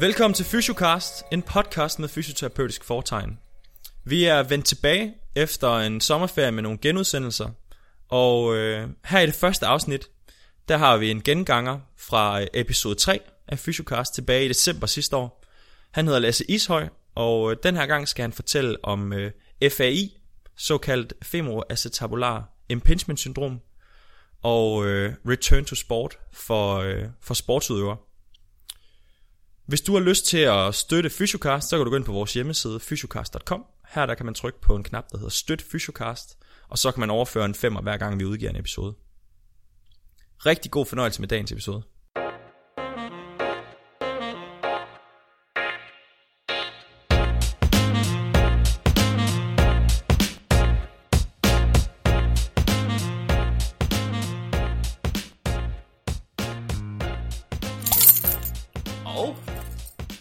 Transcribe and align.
Velkommen 0.00 0.34
til 0.34 0.44
Fysiocast, 0.44 1.24
en 1.32 1.42
podcast 1.42 1.98
med 1.98 2.08
fysioterapeutisk 2.08 2.84
fortegn. 2.84 3.38
Vi 4.04 4.24
er 4.24 4.42
vendt 4.42 4.66
tilbage 4.66 5.14
efter 5.36 5.76
en 5.76 6.00
sommerferie 6.00 6.52
med 6.52 6.62
nogle 6.62 6.78
genudsendelser, 6.78 7.48
og 8.08 8.56
øh, 8.56 8.88
her 9.04 9.20
i 9.20 9.26
det 9.26 9.34
første 9.34 9.66
afsnit, 9.66 10.08
der 10.68 10.76
har 10.76 10.96
vi 10.96 11.10
en 11.10 11.22
genganger 11.22 11.78
fra 11.98 12.40
øh, 12.40 12.46
episode 12.54 12.94
3 12.94 13.20
af 13.48 13.58
Fysiocast 13.58 14.14
tilbage 14.14 14.44
i 14.44 14.48
december 14.48 14.86
sidste 14.86 15.16
år. 15.16 15.44
Han 15.92 16.06
hedder 16.06 16.20
Lasse 16.20 16.50
Ishøj, 16.50 16.88
og 17.14 17.50
øh, 17.50 17.56
den 17.62 17.76
her 17.76 17.86
gang 17.86 18.08
skal 18.08 18.22
han 18.22 18.32
fortælle 18.32 18.84
om 18.84 19.12
øh, 19.12 19.32
FAI, 19.70 20.16
såkaldt 20.56 21.12
femoroacetabular 21.22 22.56
impingement 22.68 23.20
syndrom, 23.20 23.60
og 24.42 24.86
øh, 24.86 25.14
return 25.28 25.64
to 25.64 25.74
sport 25.74 26.18
for, 26.32 26.76
øh, 26.76 27.04
for 27.20 27.34
sportsudøvere. 27.34 27.96
Hvis 29.66 29.80
du 29.80 29.92
har 29.92 30.00
lyst 30.00 30.26
til 30.26 30.38
at 30.38 30.74
støtte 30.74 31.10
Fysiocast, 31.10 31.68
så 31.68 31.76
kan 31.76 31.84
du 31.84 31.90
gå 31.90 31.96
ind 31.96 32.04
på 32.04 32.12
vores 32.12 32.34
hjemmeside 32.34 32.80
fysiocast.com. 32.80 33.64
Her 33.88 34.06
der 34.06 34.14
kan 34.14 34.26
man 34.26 34.34
trykke 34.34 34.60
på 34.60 34.76
en 34.76 34.82
knap, 34.82 35.04
der 35.12 35.18
hedder 35.18 35.30
Støt 35.30 35.62
Fysiocast, 35.62 36.38
og 36.68 36.78
så 36.78 36.90
kan 36.90 37.00
man 37.00 37.10
overføre 37.10 37.44
en 37.44 37.54
femmer 37.54 37.82
hver 37.82 37.96
gang 37.96 38.18
vi 38.18 38.24
udgiver 38.24 38.50
en 38.50 38.56
episode. 38.56 38.94
Rigtig 40.46 40.70
god 40.70 40.86
fornøjelse 40.86 41.20
med 41.20 41.28
dagens 41.28 41.52
episode. 41.52 41.82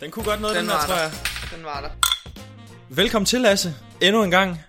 Den 0.01 0.11
kunne 0.11 0.25
godt 0.25 0.41
noget, 0.41 0.55
den, 0.55 0.65
Den 0.65 0.71
var 0.71 0.85
tror 0.85 0.95
jeg. 0.95 1.11
Den 1.55 1.65
var 1.65 1.81
der. 1.81 1.89
Velkommen 2.89 3.25
til, 3.25 3.41
Lasse. 3.41 3.75
Endnu 4.01 4.23
en 4.23 4.31
gang. 4.31 4.61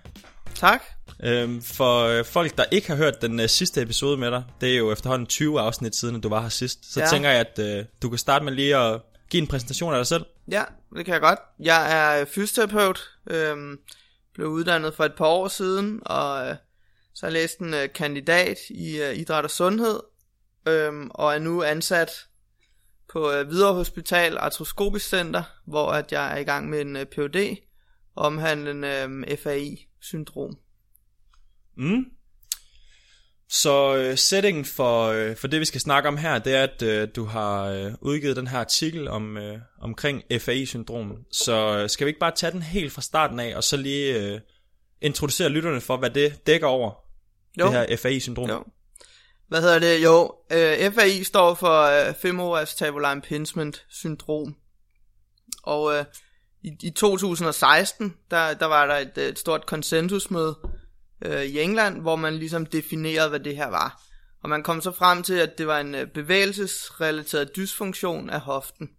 Tak. 0.55 0.83
Øhm, 1.23 1.61
for 1.61 2.03
øh, 2.03 2.25
folk, 2.25 2.57
der 2.57 2.65
ikke 2.71 2.87
har 2.87 2.95
hørt 2.95 3.21
den 3.21 3.39
øh, 3.39 3.49
sidste 3.49 3.81
episode 3.81 4.17
med 4.17 4.31
dig, 4.31 4.43
det 4.61 4.73
er 4.73 4.77
jo 4.77 4.91
efterhånden 4.91 5.27
20 5.27 5.59
afsnit 5.61 5.95
siden, 5.95 6.15
at 6.15 6.23
du 6.23 6.29
var 6.29 6.41
her 6.41 6.49
sidst. 6.49 6.93
Så 6.93 6.99
ja. 6.99 7.05
Ja. 7.05 7.09
tænker 7.09 7.29
jeg, 7.29 7.39
at 7.39 7.59
øh, 7.59 7.85
du 8.01 8.09
kan 8.09 8.17
starte 8.17 8.45
med 8.45 8.53
lige 8.53 8.77
at 8.77 9.01
give 9.29 9.41
en 9.41 9.47
præsentation 9.47 9.93
af 9.93 9.99
dig 9.99 10.07
selv. 10.07 10.25
Ja, 10.51 10.63
det 10.95 11.05
kan 11.05 11.13
jeg 11.13 11.21
godt. 11.21 11.39
Jeg 11.59 12.19
er 12.19 12.25
fysioterapeut. 12.25 13.09
Øhm, 13.29 13.79
blev 14.33 14.47
uddannet 14.47 14.93
for 14.93 15.05
et 15.05 15.13
par 15.17 15.25
år 15.25 15.47
siden, 15.47 15.99
og 16.05 16.47
øh, 16.47 16.55
så 17.13 17.25
har 17.25 17.27
jeg 17.27 17.33
læst 17.33 17.59
en 17.59 17.73
øh, 17.73 17.89
kandidat 17.95 18.57
i 18.69 19.01
øh, 19.01 19.15
idræt 19.15 19.43
og 19.43 19.51
sundhed, 19.51 19.99
øhm, 20.67 21.09
og 21.13 21.33
er 21.33 21.39
nu 21.39 21.63
ansat 21.63 22.11
på 23.09 23.31
øh, 23.31 23.47
Hvidovre 23.47 23.73
Hospital 23.73 24.37
Artroskopisk 24.37 25.09
Center, 25.09 25.43
hvor 25.65 25.91
at 25.91 26.11
jeg 26.11 26.33
er 26.33 26.37
i 26.37 26.43
gang 26.43 26.69
med 26.69 26.81
en 26.81 26.95
øh, 26.95 27.05
PhD 27.05 27.57
omhandlende 28.15 28.87
øh, 28.87 29.37
FAI-syndrom. 29.37 30.57
Mm. 31.77 32.05
Så 33.49 33.95
øh, 33.95 34.17
settingen 34.17 34.65
for, 34.65 35.05
øh, 35.05 35.35
for 35.35 35.47
det, 35.47 35.59
vi 35.59 35.65
skal 35.65 35.81
snakke 35.81 36.09
om 36.09 36.17
her, 36.17 36.39
det 36.39 36.55
er, 36.55 36.63
at 36.63 36.81
øh, 36.81 37.07
du 37.15 37.25
har 37.25 37.63
øh, 37.65 37.93
udgivet 38.01 38.35
den 38.35 38.47
her 38.47 38.59
artikel 38.59 39.07
om 39.07 39.37
øh, 39.37 39.59
omkring 39.81 40.23
FAI-syndromet. 40.39 41.17
Så 41.31 41.77
øh, 41.77 41.89
skal 41.89 42.05
vi 42.05 42.09
ikke 42.09 42.19
bare 42.19 42.35
tage 42.35 42.51
den 42.51 42.61
helt 42.61 42.91
fra 42.91 43.01
starten 43.01 43.39
af, 43.39 43.55
og 43.55 43.63
så 43.63 43.77
lige 43.77 44.19
øh, 44.19 44.39
introducere 45.01 45.49
lytterne 45.49 45.81
for, 45.81 45.97
hvad 45.97 46.09
det 46.09 46.47
dækker 46.47 46.67
over, 46.67 46.91
Jo. 47.59 47.65
det 47.65 47.73
her 47.73 47.97
FAI-syndrom? 47.97 48.49
Jo. 48.49 48.63
Hvad 49.47 49.61
hedder 49.61 49.79
det? 49.79 50.03
Jo, 50.03 50.35
øh, 50.51 50.91
FAI 50.91 51.23
står 51.23 51.53
for 51.53 51.81
øh, 51.81 52.15
Femoral 52.15 53.15
Impingement 53.15 53.85
Syndrom. 53.89 54.55
Og 55.63 55.93
øh, 55.93 56.05
i, 56.63 56.71
i 56.83 56.89
2016, 56.89 58.15
der, 58.31 58.53
der 58.53 58.65
var 58.65 58.85
der 58.85 58.95
et, 58.95 59.17
øh, 59.17 59.27
et 59.27 59.39
stort 59.39 59.65
konsensusmøde 59.65 60.57
øh, 61.25 61.43
i 61.43 61.59
England, 61.59 62.01
hvor 62.01 62.15
man 62.15 62.37
ligesom 62.37 62.65
definerede, 62.65 63.29
hvad 63.29 63.39
det 63.39 63.55
her 63.55 63.67
var. 63.67 64.01
Og 64.43 64.49
man 64.49 64.63
kom 64.63 64.81
så 64.81 64.91
frem 64.91 65.23
til, 65.23 65.33
at 65.33 65.57
det 65.57 65.67
var 65.67 65.79
en 65.79 65.95
øh, 65.95 66.07
bevægelsesrelateret 66.07 67.55
dysfunktion 67.55 68.29
af 68.29 68.39
hoften. 68.39 68.89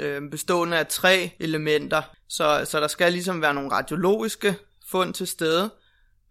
Øh, 0.00 0.30
bestående 0.30 0.78
af 0.78 0.86
tre 0.86 1.36
elementer. 1.40 2.02
Så, 2.28 2.66
så 2.70 2.80
der 2.80 2.88
skal 2.88 3.12
ligesom 3.12 3.42
være 3.42 3.54
nogle 3.54 3.72
radiologiske 3.72 4.56
fund 4.90 5.14
til 5.14 5.26
stede, 5.26 5.70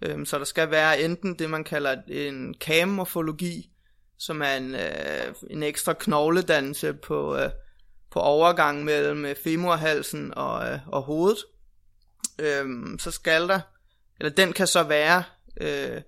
Øhm, 0.02 0.26
så 0.26 0.38
der 0.40 0.46
skal 0.46 0.72
være 0.72 1.02
enten 1.02 1.40
det, 1.40 1.50
man 1.50 1.64
kalder 1.64 2.02
en 2.08 2.54
kamorfologi, 2.54 3.72
som 4.18 4.42
er 4.42 4.54
en, 4.54 4.76
øh, 4.76 5.36
en 5.50 5.64
ekstra 5.64 5.94
knogledannelse 5.94 6.94
på, 6.94 7.38
øh, 7.38 7.50
på 8.12 8.20
overgang 8.20 8.84
mellem 8.84 9.26
øh, 9.26 9.36
femurhalsen 9.36 10.34
og, 10.34 10.72
øh, 10.72 10.80
og 10.88 11.02
hovedet. 11.02 11.40
Øhm, 12.40 13.00
så 13.00 13.12
skal 13.12 13.48
der, 13.48 13.60
eller 14.20 14.32
den 14.32 14.54
kan 14.54 14.68
så 14.68 14.84
være 14.84 15.24
øh, 15.62 16.02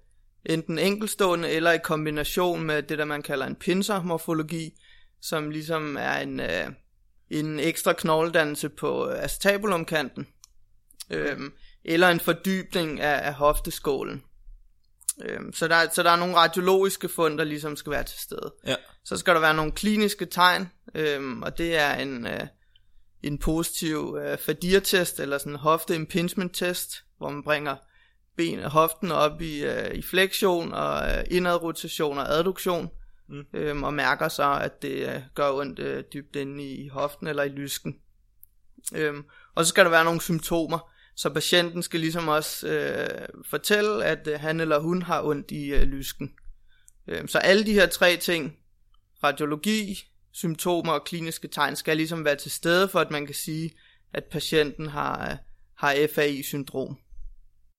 enten 0.46 0.80
enkelstående 0.80 1.50
eller 1.50 1.72
i 1.72 1.78
kombination 1.84 2.64
med 2.64 2.84
det, 2.84 2.98
der 2.98 3.06
man 3.06 3.22
kalder 3.22 3.46
en 3.46 3.56
pincermorfologi, 3.56 4.82
som 5.22 5.50
ligesom 5.50 5.98
er 6.00 6.18
en, 6.18 6.40
øh, 6.40 6.68
en 7.30 7.60
ekstra 7.60 7.94
knogledannelse 7.94 8.70
på 8.70 9.10
øh, 9.10 9.24
acetabulumkanten. 9.24 10.28
Øhm, 11.10 11.54
eller 11.86 12.10
en 12.10 12.20
fordybning 12.20 13.02
af, 13.02 13.28
af 13.28 13.34
hofteskålen. 13.34 14.24
Øhm, 15.26 15.54
så, 15.54 15.68
der, 15.68 15.90
så 15.94 16.04
der 16.04 16.12
er 16.12 16.16
nogle 16.16 16.36
radiologiske 16.36 17.10
fund, 17.10 17.38
der 17.38 17.44
ligesom 17.44 17.76
skal 17.76 17.92
være 17.92 18.04
til 18.04 18.20
stede. 18.20 18.54
Ja. 18.66 18.76
Så 19.06 19.18
skal 19.18 19.34
der 19.34 19.40
være 19.40 19.54
nogle 19.54 19.72
kliniske 19.72 20.26
tegn, 20.26 20.70
øhm, 20.96 21.44
og 21.44 21.58
det 21.58 21.78
er 21.78 21.94
en, 21.96 22.28
øh, 22.28 22.48
en 23.24 23.38
positiv 23.38 24.18
øh, 24.22 24.38
fadirtest, 24.38 25.20
eller 25.20 25.38
sådan 25.38 25.54
en 25.54 25.60
hofte 25.60 25.96
impingement 25.96 26.56
test, 26.56 27.04
hvor 27.18 27.30
man 27.30 27.44
bringer 27.44 27.76
ben 28.38 28.64
hoften 28.64 29.12
op 29.12 29.42
i, 29.42 29.64
øh, 29.64 29.96
i 29.96 30.02
flektion 30.02 30.74
og 30.74 31.12
øh, 31.12 31.24
indadrotation 31.30 32.18
og 32.18 32.40
adduktion, 32.40 32.90
Mm. 33.28 33.46
øhm, 33.54 33.84
og 33.84 33.94
mærker 33.94 34.28
så, 34.28 34.60
at 34.62 34.82
det 34.82 35.10
øh, 35.10 35.22
gør 35.36 35.52
ondt 35.52 35.80
øh, 35.80 36.04
dybt 36.14 36.36
inde 36.36 36.64
i 36.64 36.88
hoften 36.88 37.28
eller 37.28 37.44
i 37.44 37.50
lysken. 37.50 37.96
Øhm, 38.96 39.24
og 39.56 39.66
så 39.66 39.70
skal 39.70 39.86
der 39.86 39.92
være 39.92 40.04
nogle 40.04 40.22
symptomer, 40.22 40.93
så 41.16 41.30
patienten 41.30 41.84
skal 41.84 42.00
ligesom 42.00 42.28
også 42.28 42.68
øh, 42.68 43.28
fortælle, 43.50 44.06
at 44.06 44.28
øh, 44.28 44.40
han 44.40 44.60
eller 44.60 44.80
hun 44.80 45.02
har 45.02 45.24
ondt 45.24 45.52
i 45.52 45.66
øh, 45.66 45.82
lysken. 45.82 46.32
Øh, 47.08 47.28
så 47.28 47.38
alle 47.38 47.66
de 47.66 47.74
her 47.74 47.86
tre 47.86 48.18
ting, 48.18 48.54
radiologi, 49.24 50.04
symptomer 50.32 50.94
og 50.94 51.04
kliniske 51.06 51.48
tegn, 51.48 51.76
skal 51.76 51.98
ligesom 51.98 52.26
være 52.26 52.36
til 52.36 52.52
stede, 52.52 52.88
for 52.88 53.00
at 53.00 53.12
man 53.12 53.26
kan 53.26 53.36
sige, 53.36 53.72
at 54.14 54.24
patienten 54.32 54.88
har, 54.88 55.32
øh, 55.32 55.38
har 55.78 56.08
FAI-syndrom. 56.16 56.98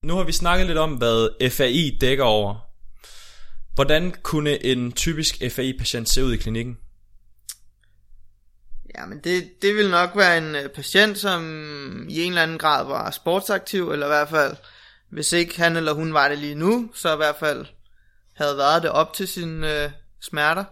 Nu 0.04 0.16
har 0.16 0.24
vi 0.24 0.32
snakket 0.32 0.66
lidt 0.66 0.78
om, 0.78 0.94
hvad 0.94 1.50
FAI 1.50 1.98
dækker 2.00 2.24
over. 2.24 2.54
Hvordan 3.74 4.14
kunne 4.22 4.64
en 4.64 4.92
typisk 4.92 5.42
FAI-patient 5.50 6.08
se 6.08 6.24
ud 6.24 6.32
i 6.32 6.36
klinikken? 6.36 6.76
Ja, 8.98 9.06
men 9.06 9.18
det, 9.18 9.62
det 9.62 9.74
vil 9.74 9.90
nok 9.90 10.10
være 10.16 10.38
en 10.38 10.54
øh, 10.54 10.68
patient, 10.68 11.18
som 11.18 11.42
i 12.08 12.22
en 12.22 12.32
eller 12.32 12.42
anden 12.42 12.58
grad 12.58 12.86
var 12.86 13.10
sportsaktiv, 13.10 13.92
eller 13.92 14.06
i 14.06 14.08
hvert 14.08 14.28
fald, 14.28 14.56
hvis 15.10 15.32
ikke 15.32 15.58
han 15.58 15.76
eller 15.76 15.92
hun 15.92 16.14
var 16.14 16.28
det 16.28 16.38
lige 16.38 16.54
nu, 16.54 16.90
så 16.94 17.12
i 17.12 17.16
hvert 17.16 17.36
fald 17.40 17.66
havde 18.36 18.56
været 18.56 18.82
det 18.82 18.90
op 18.90 19.14
til 19.14 19.28
sine 19.28 19.84
øh, 19.84 19.90
smerter. 20.22 20.64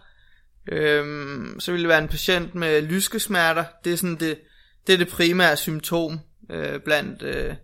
Øhm, 0.72 1.60
så 1.60 1.72
ville 1.72 1.82
det 1.82 1.88
være 1.88 2.02
en 2.02 2.08
patient 2.08 2.54
med 2.54 2.82
lyskesmerter. 2.82 3.64
Det 3.84 3.92
er 3.92 3.96
sådan 3.96 4.16
det, 4.16 4.38
det, 4.86 4.92
er 4.92 4.98
det 4.98 5.08
primære 5.08 5.56
symptom 5.56 6.20
øh, 6.50 6.80
blandt, 6.80 7.22
øh, 7.22 7.54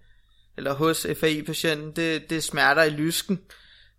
eller 0.56 0.72
hos 0.72 1.06
FAI-patienten. 1.20 1.92
Det, 1.96 2.30
det 2.30 2.38
er 2.38 2.42
smerter 2.42 2.82
i 2.82 2.90
lysken. 2.90 3.40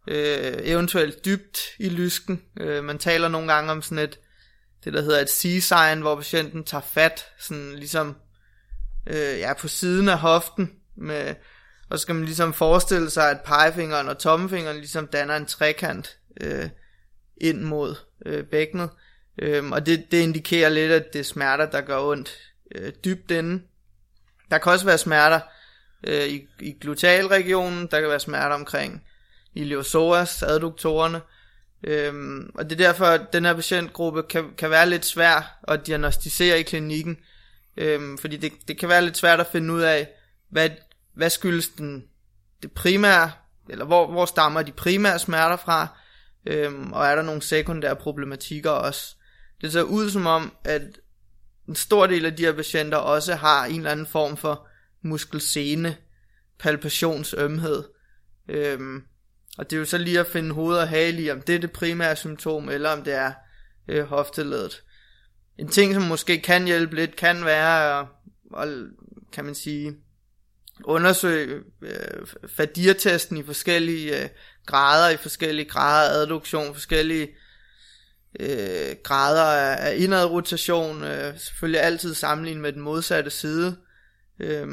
Øh, 0.07 0.53
eventuelt 0.63 1.25
dybt 1.25 1.59
i 1.79 1.89
lysken. 1.89 2.41
Øh, 2.59 2.83
man 2.83 2.97
taler 2.97 3.27
nogle 3.27 3.53
gange 3.53 3.71
om 3.71 3.81
sådan 3.81 4.03
et, 4.03 4.19
det 4.83 4.93
der 4.93 5.01
hedder 5.01 5.21
et 5.21 5.29
C-sign, 5.29 6.01
hvor 6.01 6.15
patienten 6.15 6.63
tager 6.63 6.81
fat, 6.81 7.25
sådan 7.39 7.75
ligesom 7.75 8.15
øh, 9.07 9.39
ja, 9.39 9.53
på 9.53 9.67
siden 9.67 10.09
af 10.09 10.17
hoften, 10.17 10.71
med, 10.95 11.35
og 11.89 11.97
så 11.97 12.01
skal 12.01 12.15
man 12.15 12.25
ligesom 12.25 12.53
forestille 12.53 13.09
sig, 13.09 13.29
at 13.31 13.41
pegefingeren 13.41 14.09
og 14.09 14.17
tommefingeren 14.17 14.77
ligesom 14.77 15.07
danner 15.07 15.35
en 15.35 15.45
trekant 15.45 16.17
øh, 16.41 16.69
ind 17.37 17.61
mod 17.61 17.95
øh, 18.25 18.43
bækkenet, 18.43 18.89
øh, 19.41 19.71
og 19.71 19.85
det, 19.85 20.05
det 20.11 20.21
indikerer 20.21 20.69
lidt, 20.69 20.91
at 20.91 21.13
det 21.13 21.19
er 21.19 21.23
smerter, 21.23 21.65
der 21.65 21.81
gør 21.81 21.99
ondt 21.99 22.37
øh, 22.75 22.93
dybt 23.05 23.31
inde. 23.31 23.63
Der 24.51 24.57
kan 24.57 24.71
også 24.71 24.85
være 24.85 24.97
smerter 24.97 25.39
øh, 26.07 26.27
i, 26.27 26.47
i 26.59 26.77
glutalregionen, 26.81 27.87
der 27.91 27.99
kan 27.99 28.09
være 28.09 28.19
smerter 28.19 28.55
omkring 28.55 29.03
iliopsoas, 29.55 30.43
adduktorerne, 30.43 31.21
Øhm, 31.83 32.51
og 32.55 32.69
det 32.69 32.71
er 32.71 32.87
derfor, 32.87 33.05
at 33.05 33.33
den 33.33 33.45
her 33.45 33.53
patientgruppe 33.53 34.23
kan, 34.23 34.53
kan 34.57 34.69
være 34.69 34.89
lidt 34.89 35.05
svær 35.05 35.59
at 35.67 35.87
diagnostisere 35.87 36.59
i 36.59 36.63
klinikken. 36.63 37.17
Øhm, 37.77 38.17
fordi 38.17 38.37
det, 38.37 38.51
det 38.67 38.77
kan 38.77 38.89
være 38.89 39.01
lidt 39.01 39.17
svært 39.17 39.39
at 39.39 39.47
finde 39.47 39.73
ud 39.73 39.81
af, 39.81 40.09
hvad, 40.49 40.69
hvad 41.13 41.29
skyldes 41.29 41.69
den, 41.69 42.03
det 42.61 42.71
primære, 42.71 43.31
eller 43.69 43.85
hvor, 43.85 44.11
hvor 44.11 44.25
stammer 44.25 44.61
de 44.61 44.71
primære 44.71 45.19
smerter 45.19 45.57
fra, 45.57 45.87
øhm, 46.45 46.93
og 46.93 47.05
er 47.05 47.15
der 47.15 47.21
nogle 47.21 47.41
sekundære 47.41 47.95
problematikker 47.95 48.69
også. 48.69 49.15
Det 49.61 49.71
ser 49.71 49.81
ud 49.81 50.09
som 50.09 50.25
om, 50.25 50.53
at 50.63 50.81
en 51.67 51.75
stor 51.75 52.07
del 52.07 52.25
af 52.25 52.35
de 52.35 52.45
her 52.45 52.53
patienter 52.53 52.97
også 52.97 53.35
har 53.35 53.65
en 53.65 53.77
eller 53.77 53.91
anden 53.91 54.07
form 54.07 54.37
for 54.37 54.67
muskelsene 55.01 55.95
palpationsømhed. 56.59 57.83
Øhm, 58.49 59.03
og 59.59 59.69
det 59.69 59.75
er 59.75 59.79
jo 59.79 59.85
så 59.85 59.97
lige 59.97 60.19
at 60.19 60.27
finde 60.27 60.51
hoved 60.51 60.77
og 60.77 60.87
hale 60.87 61.21
i, 61.21 61.31
om 61.31 61.41
det 61.41 61.55
er 61.55 61.59
det 61.59 61.71
primære 61.71 62.15
symptom, 62.15 62.69
eller 62.69 62.89
om 62.89 63.03
det 63.03 63.13
er 63.13 63.33
øh, 63.87 64.03
hofteledet. 64.03 64.83
En 65.57 65.67
ting, 65.67 65.93
som 65.93 66.03
måske 66.03 66.41
kan 66.41 66.65
hjælpe 66.65 66.95
lidt, 66.95 67.15
kan 67.15 67.45
være, 67.45 67.99
at, 67.99 68.07
at 68.57 68.87
kan 69.31 69.45
man 69.45 69.55
sige, 69.55 69.95
undersøge 70.83 71.63
øh, 71.81 72.27
fadirtesten 72.57 73.37
i 73.37 73.43
forskellige 73.43 74.23
øh, 74.23 74.29
grader, 74.65 75.09
i 75.09 75.17
forskellige 75.17 75.69
grader 75.69 76.09
af 76.09 76.21
adduktion, 76.21 76.73
forskellige 76.73 77.29
øh, 78.39 78.95
grader 79.03 79.43
af, 79.43 79.89
af 79.89 79.97
indadrotation, 79.97 81.03
øh, 81.03 81.39
selvfølgelig 81.39 81.81
altid 81.81 82.13
sammenlignet 82.13 82.61
med 82.61 82.73
den 82.73 82.81
modsatte 82.81 83.29
side. 83.29 83.77
Øh, 84.39 84.67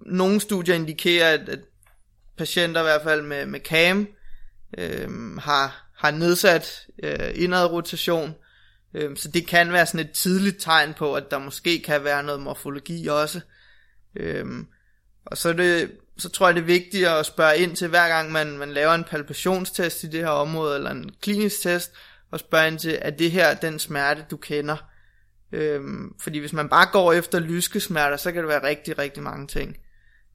nogle 0.00 0.40
studier 0.40 0.74
indikerer, 0.74 1.32
at, 1.32 1.48
at 1.48 1.60
patienter 2.36 2.80
i 2.80 2.84
hvert 2.84 3.02
fald 3.02 3.22
med, 3.22 3.46
med 3.46 3.60
CAM 3.60 4.08
øh, 4.78 5.36
har, 5.36 5.90
har 5.96 6.10
nedsat 6.10 6.86
øh, 7.02 7.30
indadrotation, 7.34 8.34
øh, 8.94 9.16
så 9.16 9.30
det 9.30 9.46
kan 9.46 9.72
være 9.72 9.86
sådan 9.86 10.00
et 10.00 10.10
tidligt 10.10 10.56
tegn 10.60 10.94
på, 10.94 11.14
at 11.14 11.30
der 11.30 11.38
måske 11.38 11.82
kan 11.82 12.04
være 12.04 12.22
noget 12.22 12.40
morfologi 12.40 13.06
også. 13.06 13.40
Øh, 14.16 14.46
og 15.26 15.38
så, 15.38 15.48
er 15.48 15.52
det, 15.52 15.92
så 16.18 16.28
tror 16.28 16.46
jeg, 16.48 16.54
det 16.54 16.60
er 16.60 16.66
vigtigt 16.66 17.08
at 17.08 17.26
spørge 17.26 17.58
ind 17.58 17.76
til, 17.76 17.88
hver 17.88 18.08
gang 18.08 18.32
man, 18.32 18.58
man 18.58 18.72
laver 18.72 18.92
en 18.92 19.04
palpationstest 19.04 20.04
i 20.04 20.06
det 20.06 20.20
her 20.20 20.28
område, 20.28 20.76
eller 20.76 20.90
en 20.90 21.10
klinisk 21.22 21.62
test, 21.62 21.92
og 22.30 22.40
spørge 22.40 22.68
ind 22.68 22.78
til, 22.78 22.98
er 23.02 23.10
det 23.10 23.30
her 23.30 23.54
den 23.54 23.78
smerte, 23.78 24.24
du 24.30 24.36
kender? 24.36 24.76
Øhm, 25.52 26.14
fordi 26.20 26.38
hvis 26.38 26.52
man 26.52 26.68
bare 26.68 26.86
går 26.92 27.12
efter 27.12 27.38
lyskesmerter, 27.38 28.16
så 28.16 28.32
kan 28.32 28.42
det 28.42 28.48
være 28.48 28.62
rigtig, 28.62 28.98
rigtig 28.98 29.22
mange 29.22 29.46
ting. 29.46 29.76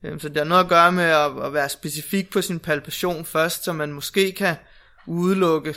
Øhm, 0.04 0.20
så 0.20 0.30
det 0.30 0.38
har 0.38 0.44
noget 0.44 0.64
at 0.64 0.70
gøre 0.70 0.92
med 0.92 1.04
at, 1.04 1.46
at 1.46 1.54
være 1.54 1.70
specifik 1.70 2.32
på 2.32 2.42
sin 2.42 2.60
palpation 2.60 3.26
først, 3.26 3.64
så 3.64 3.74
man 3.74 3.92
måske 3.92 4.32
kan 4.32 4.56
udelukke 5.08 5.76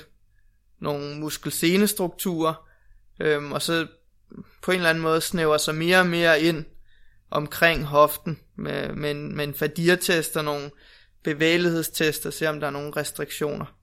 nogle 0.80 1.16
muskelsenestrukturer, 1.18 2.68
øhm, 3.20 3.52
og 3.52 3.62
så 3.62 3.86
på 4.62 4.70
en 4.70 4.76
eller 4.76 4.90
anden 4.90 5.02
måde 5.02 5.20
snæver 5.20 5.56
sig 5.56 5.74
mere 5.74 5.98
og 5.98 6.06
mere 6.06 6.40
ind 6.40 6.64
omkring 7.30 7.84
hoften 7.84 8.40
med, 8.56 8.92
med, 8.92 9.10
en, 9.10 9.36
med 9.36 9.44
en 9.44 9.54
fadirtest 9.54 10.36
og 10.36 10.44
nogle 10.44 10.70
bevægelighedstest 11.24 12.26
og 12.26 12.32
se 12.32 12.48
om 12.48 12.60
der 12.60 12.66
er 12.66 12.70
nogle 12.70 12.92
restriktioner. 12.96 13.81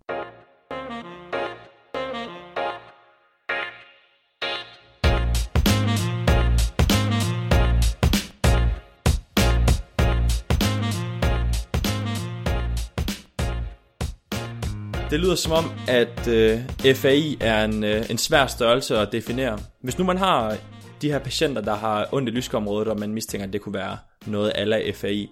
Det 15.19 15.25
lyder 15.25 15.35
som 15.35 15.51
om, 15.51 15.65
at 15.87 16.27
øh, 16.27 16.95
FAI 16.95 17.37
er 17.41 17.65
en, 17.65 17.83
øh, 17.83 18.09
en 18.09 18.17
svær 18.17 18.47
størrelse 18.47 18.97
at 18.97 19.11
definere. 19.11 19.59
Hvis 19.81 19.97
nu 19.97 20.03
man 20.03 20.17
har 20.17 20.57
de 21.01 21.11
her 21.11 21.19
patienter, 21.19 21.61
der 21.61 21.75
har 21.75 22.09
ondt 22.11 22.29
i 22.29 22.31
lyskeområdet, 22.31 22.87
og 22.87 22.99
man 22.99 23.13
mistænker, 23.13 23.47
at 23.47 23.53
det 23.53 23.61
kunne 23.61 23.73
være 23.73 23.97
noget 24.25 24.49
af 24.49 24.95
FAI, 24.95 25.31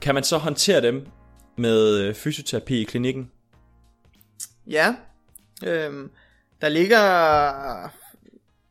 kan 0.00 0.14
man 0.14 0.24
så 0.24 0.38
håndtere 0.38 0.80
dem 0.80 1.06
med 1.56 1.98
øh, 1.98 2.14
fysioterapi 2.14 2.80
i 2.80 2.84
klinikken? 2.84 3.30
Ja, 4.66 4.94
øhm, 5.66 6.10
der 6.60 6.68
ligger, 6.68 7.00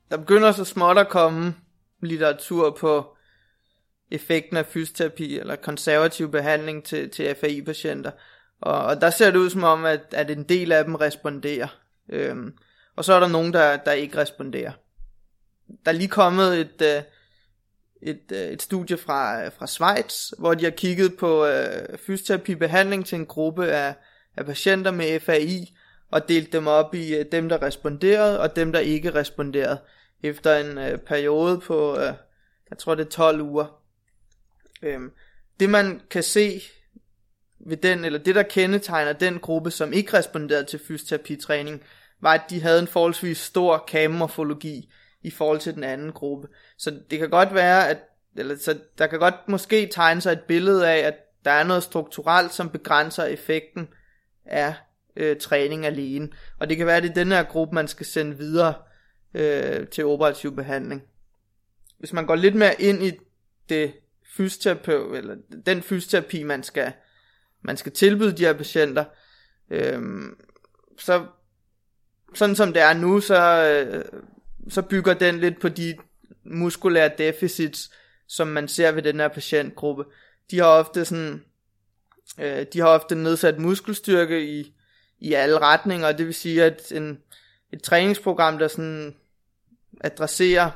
der 0.09 0.17
begynder 0.17 0.51
så 0.51 0.65
småt 0.65 0.97
at 0.97 1.09
komme 1.09 1.55
litteratur 2.01 2.77
på 2.79 3.17
effekten 4.11 4.57
af 4.57 4.65
fysioterapi 4.65 5.39
eller 5.39 5.55
konservativ 5.55 6.31
behandling 6.31 6.83
til, 6.83 7.09
til 7.09 7.35
FAI-patienter. 7.41 8.11
Og, 8.63 8.85
og 8.85 9.01
der 9.01 9.09
ser 9.09 9.31
det 9.31 9.37
ud 9.37 9.49
som 9.49 9.63
om, 9.63 9.85
at, 9.85 10.01
at 10.11 10.31
en 10.31 10.43
del 10.43 10.71
af 10.71 10.85
dem 10.85 10.95
responderer. 10.95 11.67
Øhm, 12.09 12.53
og 12.95 13.05
så 13.05 13.13
er 13.13 13.19
der 13.19 13.27
nogen, 13.27 13.53
der, 13.53 13.77
der 13.77 13.91
ikke 13.91 14.17
responderer. 14.17 14.71
Der 15.85 15.91
er 15.91 15.95
lige 15.95 16.07
kommet 16.07 16.59
et, 16.59 16.81
øh, 16.81 17.03
et, 18.01 18.31
øh, 18.31 18.47
et 18.47 18.61
studie 18.61 18.97
fra, 18.97 19.47
fra 19.47 19.67
Schweiz, 19.67 20.29
hvor 20.39 20.53
de 20.53 20.63
har 20.63 20.71
kigget 20.71 21.17
på 21.17 21.45
øh, 21.45 21.97
fysioterapibehandling 21.97 23.05
til 23.05 23.15
en 23.15 23.25
gruppe 23.25 23.67
af, 23.67 23.95
af 24.37 24.45
patienter 24.45 24.91
med 24.91 25.19
FAI, 25.19 25.75
og 26.11 26.29
delt 26.29 26.53
dem 26.53 26.67
op 26.67 26.95
i 26.95 27.15
øh, 27.15 27.25
dem, 27.31 27.49
der 27.49 27.61
responderede, 27.61 28.39
og 28.39 28.55
dem, 28.55 28.71
der 28.71 28.79
ikke 28.79 29.15
responderede, 29.15 29.77
efter 30.23 30.55
en 30.55 30.77
øh, 30.77 30.97
periode 30.97 31.59
på, 31.59 31.97
øh, 31.97 32.13
jeg 32.69 32.77
tror 32.77 32.95
det 32.95 33.05
er 33.05 33.09
12 33.09 33.41
uger. 33.41 33.81
Øhm, 34.81 35.11
det 35.59 35.69
man 35.69 36.01
kan 36.09 36.23
se 36.23 36.61
ved 37.65 37.77
den, 37.77 38.05
eller 38.05 38.19
det 38.19 38.35
der 38.35 38.43
kendetegner 38.43 39.13
den 39.13 39.39
gruppe, 39.39 39.71
som 39.71 39.93
ikke 39.93 40.17
responderede 40.17 40.65
til 40.65 40.79
fysioterapitræning, 40.87 41.83
var, 42.21 42.33
at 42.33 42.41
de 42.49 42.61
havde 42.61 42.79
en 42.79 42.87
forholdsvis 42.87 43.37
stor 43.37 43.83
kammorfologi 43.87 44.89
i 45.21 45.29
forhold 45.29 45.59
til 45.59 45.75
den 45.75 45.83
anden 45.83 46.11
gruppe. 46.11 46.47
Så 46.77 46.99
det 47.11 47.19
kan 47.19 47.29
godt 47.29 47.53
være, 47.53 47.89
at 47.89 47.97
eller, 48.35 48.57
så 48.57 48.79
der 48.97 49.07
kan 49.07 49.19
godt 49.19 49.35
måske 49.47 49.87
tegne 49.91 50.21
sig 50.21 50.31
et 50.31 50.41
billede 50.41 50.89
af, 50.89 50.97
at 50.97 51.15
der 51.45 51.51
er 51.51 51.63
noget 51.63 51.83
strukturelt, 51.83 52.53
som 52.53 52.69
begrænser 52.69 53.23
effekten 53.23 53.87
af 54.45 54.73
øh, 55.15 55.37
træning 55.37 55.85
alene. 55.85 56.29
Og 56.59 56.69
det 56.69 56.77
kan 56.77 56.87
være, 56.87 56.97
at 56.97 57.03
det 57.03 57.09
er 57.09 57.13
den 57.13 57.31
her 57.31 57.43
gruppe, 57.43 57.75
man 57.75 57.87
skal 57.87 58.05
sende 58.05 58.37
videre 58.37 58.73
øh, 59.33 59.87
til 59.87 60.05
operativ 60.05 60.55
behandling. 60.55 61.03
Hvis 61.99 62.13
man 62.13 62.25
går 62.25 62.35
lidt 62.35 62.55
mere 62.55 62.81
ind 62.81 63.03
i 63.03 63.11
det 63.69 63.93
fysioterapi, 64.37 64.91
eller 64.91 65.35
den 65.65 65.81
fysioterapi, 65.81 66.43
man 66.43 66.63
skal 66.63 66.93
man 67.63 67.77
skal 67.77 67.91
tilbyde 67.91 68.37
de 68.37 68.45
her 68.45 68.53
patienter. 68.53 69.05
Øhm, 69.69 70.37
så 70.99 71.25
sådan 72.33 72.55
som 72.55 72.73
det 72.73 72.81
er 72.81 72.93
nu, 72.93 73.19
så, 73.19 73.63
øh, 73.63 74.05
så 74.69 74.81
bygger 74.81 75.13
den 75.13 75.39
lidt 75.39 75.61
på 75.61 75.69
de 75.69 75.97
muskulære 76.45 77.11
deficits, 77.17 77.91
som 78.27 78.47
man 78.47 78.67
ser 78.67 78.91
ved 78.91 79.03
den 79.03 79.19
her 79.19 79.27
patientgruppe. 79.27 80.03
De 80.51 80.57
har 80.57 80.65
ofte 80.65 81.05
sådan, 81.05 81.43
øh, 82.39 82.65
de 82.73 82.79
har 82.79 82.87
ofte 82.87 83.15
nedsat 83.15 83.59
muskelstyrke 83.59 84.45
i, 84.45 84.75
i 85.19 85.33
alle 85.33 85.59
retninger, 85.59 86.07
og 86.07 86.17
det 86.17 86.25
vil 86.25 86.33
sige, 86.33 86.63
at 86.63 86.91
en, 86.91 87.19
et 87.73 87.83
træningsprogram, 87.83 88.57
der 88.57 88.67
sådan 88.67 89.15
adresserer 90.01 90.71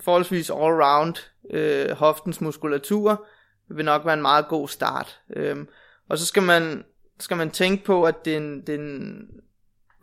forholdsvis 0.00 0.50
all-round 0.50 1.14
øh, 1.50 1.90
hoftens 1.90 2.40
muskulatur, 2.40 3.26
vil 3.68 3.84
nok 3.84 4.04
være 4.04 4.14
en 4.14 4.22
meget 4.22 4.48
god 4.48 4.68
start. 4.68 5.20
Øhm, 5.36 5.68
og 6.08 6.18
så 6.18 6.26
skal 6.26 6.42
man, 6.42 6.84
skal 7.20 7.36
man 7.36 7.50
tænke 7.50 7.84
på, 7.84 8.04
at 8.04 8.24
den, 8.24 8.66
den, 8.66 9.16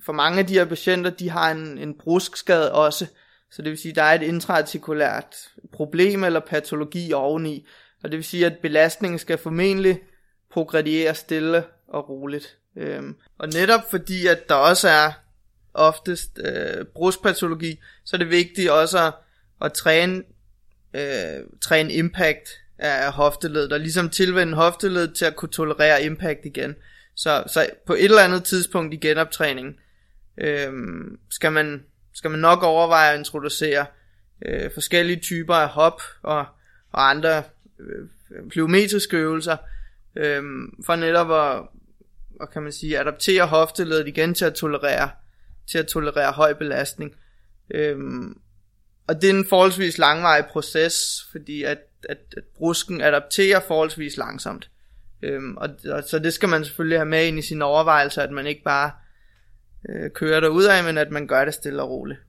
for 0.05 0.13
mange 0.13 0.39
af 0.39 0.47
de 0.47 0.53
her 0.53 0.65
patienter, 0.65 1.09
de 1.09 1.29
har 1.29 1.51
en, 1.51 1.77
en 1.77 1.97
bruskskade 1.97 2.71
også. 2.71 3.07
Så 3.51 3.61
det 3.61 3.69
vil 3.69 3.77
sige, 3.77 3.89
at 3.89 3.95
der 3.95 4.03
er 4.03 4.13
et 4.13 4.21
intraartikulært 4.21 5.35
problem 5.71 6.23
eller 6.23 6.39
patologi 6.39 7.13
oveni. 7.13 7.67
Og 8.03 8.11
det 8.11 8.17
vil 8.17 8.25
sige, 8.25 8.45
at 8.45 8.57
belastningen 8.61 9.19
skal 9.19 9.37
formentlig 9.37 9.99
progrediere 10.51 11.15
stille 11.15 11.63
og 11.87 12.09
roligt. 12.09 12.57
Øhm, 12.75 13.15
og 13.37 13.47
netop 13.47 13.89
fordi, 13.89 14.27
at 14.27 14.49
der 14.49 14.55
også 14.55 14.89
er 14.89 15.11
oftest 15.73 16.39
øh, 16.45 16.85
bruskpatologi, 16.85 17.79
så 18.05 18.15
er 18.15 18.17
det 18.17 18.29
vigtigt 18.29 18.69
også 18.69 19.07
at, 19.07 19.13
at 19.61 19.73
træne, 19.73 20.23
øh, 20.93 21.43
træne 21.61 21.93
impact 21.93 22.49
af 22.79 23.11
hofteledet, 23.11 23.73
og 23.73 23.79
ligesom 23.79 24.09
tilvende 24.09 24.55
hofteledet 24.55 25.15
til 25.15 25.25
at 25.25 25.35
kunne 25.35 25.49
tolerere 25.49 26.03
impact 26.03 26.45
igen. 26.45 26.75
Så, 27.15 27.43
så 27.47 27.69
på 27.87 27.93
et 27.93 28.05
eller 28.05 28.21
andet 28.21 28.43
tidspunkt 28.43 28.93
i 28.93 28.97
genoptræningen, 28.97 29.75
øh, 30.37 30.73
skal, 31.29 31.51
man, 31.51 31.83
skal 32.13 32.31
man 32.31 32.39
nok 32.39 32.63
overveje 32.63 33.13
at 33.13 33.17
introducere 33.19 33.85
øh, 34.45 34.71
forskellige 34.73 35.19
typer 35.19 35.55
af 35.55 35.69
hop 35.69 36.01
og, 36.21 36.45
og 36.91 37.09
andre 37.09 37.43
øh, 37.79 38.07
plyometriske 38.49 39.17
øvelser, 39.17 39.57
øh, 40.15 40.43
for 40.85 40.95
netop 40.95 41.31
at, 41.31 41.65
og 42.39 42.51
kan 42.53 42.61
man 42.61 42.71
sige, 42.71 42.99
adaptere 42.99 43.47
hofteledet 43.47 44.07
igen 44.07 44.33
til 44.33 44.45
at 44.45 44.53
tolerere, 44.53 45.09
til 45.71 45.77
at 45.77 45.87
tolerere 45.87 46.31
høj 46.31 46.53
belastning. 46.53 47.15
Øhm, 47.71 48.37
og 49.07 49.21
det 49.21 49.29
er 49.29 49.33
en 49.33 49.45
forholdsvis 49.49 49.97
langvarig 49.97 50.45
proces, 50.45 51.27
fordi 51.31 51.63
at 51.63 51.77
at, 52.09 52.17
at 52.37 52.43
brusken 52.57 53.01
adapterer 53.01 53.59
forholdsvis 53.67 54.17
langsomt. 54.17 54.69
Øhm, 55.21 55.57
og, 55.57 55.69
og, 55.91 56.03
så 56.03 56.19
det 56.19 56.33
skal 56.33 56.49
man 56.49 56.65
selvfølgelig 56.65 56.99
have 56.99 57.09
med 57.09 57.27
ind 57.27 57.39
i 57.39 57.41
sine 57.41 57.65
overvejelser, 57.65 58.23
at 58.23 58.31
man 58.31 58.47
ikke 58.47 58.63
bare 58.63 58.91
øh, 59.89 60.11
kører 60.11 60.39
der 60.39 60.47
ud 60.47 60.63
af, 60.63 60.83
men 60.83 60.97
at 60.97 61.11
man 61.11 61.27
gør 61.27 61.45
det 61.45 61.53
stille 61.53 61.81
og 61.81 61.89
roligt. 61.89 62.19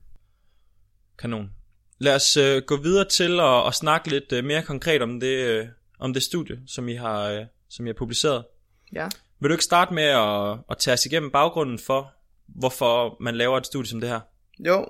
Kanon. 1.19 1.51
Lad 1.99 2.15
os 2.15 2.37
øh, 2.37 2.61
gå 2.61 2.77
videre 2.77 3.05
til 3.05 3.39
at, 3.39 3.67
at 3.67 3.73
snakke 3.73 4.09
lidt 4.09 4.31
øh, 4.31 4.43
mere 4.43 4.63
konkret 4.63 5.01
om 5.01 5.19
det, 5.19 5.47
øh, 5.47 5.67
om 5.99 6.13
det 6.13 6.23
studie, 6.23 6.59
som 6.67 6.89
I 6.89 6.95
har, 6.95 7.29
øh, 7.29 7.45
som 7.69 7.85
I 7.85 7.89
har 7.89 7.93
publiceret. 7.93 8.45
Ja. 8.93 9.09
Vil 9.39 9.49
du 9.49 9.53
ikke 9.53 9.63
starte 9.63 9.93
med 9.93 10.03
at, 10.03 10.57
at 10.71 10.77
tage 10.77 10.93
os 10.93 11.05
igennem 11.05 11.31
baggrunden 11.31 11.79
for, 11.79 12.13
hvorfor 12.47 13.17
man 13.19 13.35
laver 13.35 13.57
et 13.57 13.65
studie 13.65 13.89
som 13.89 13.99
det 13.99 14.09
her? 14.09 14.19
Jo. 14.59 14.85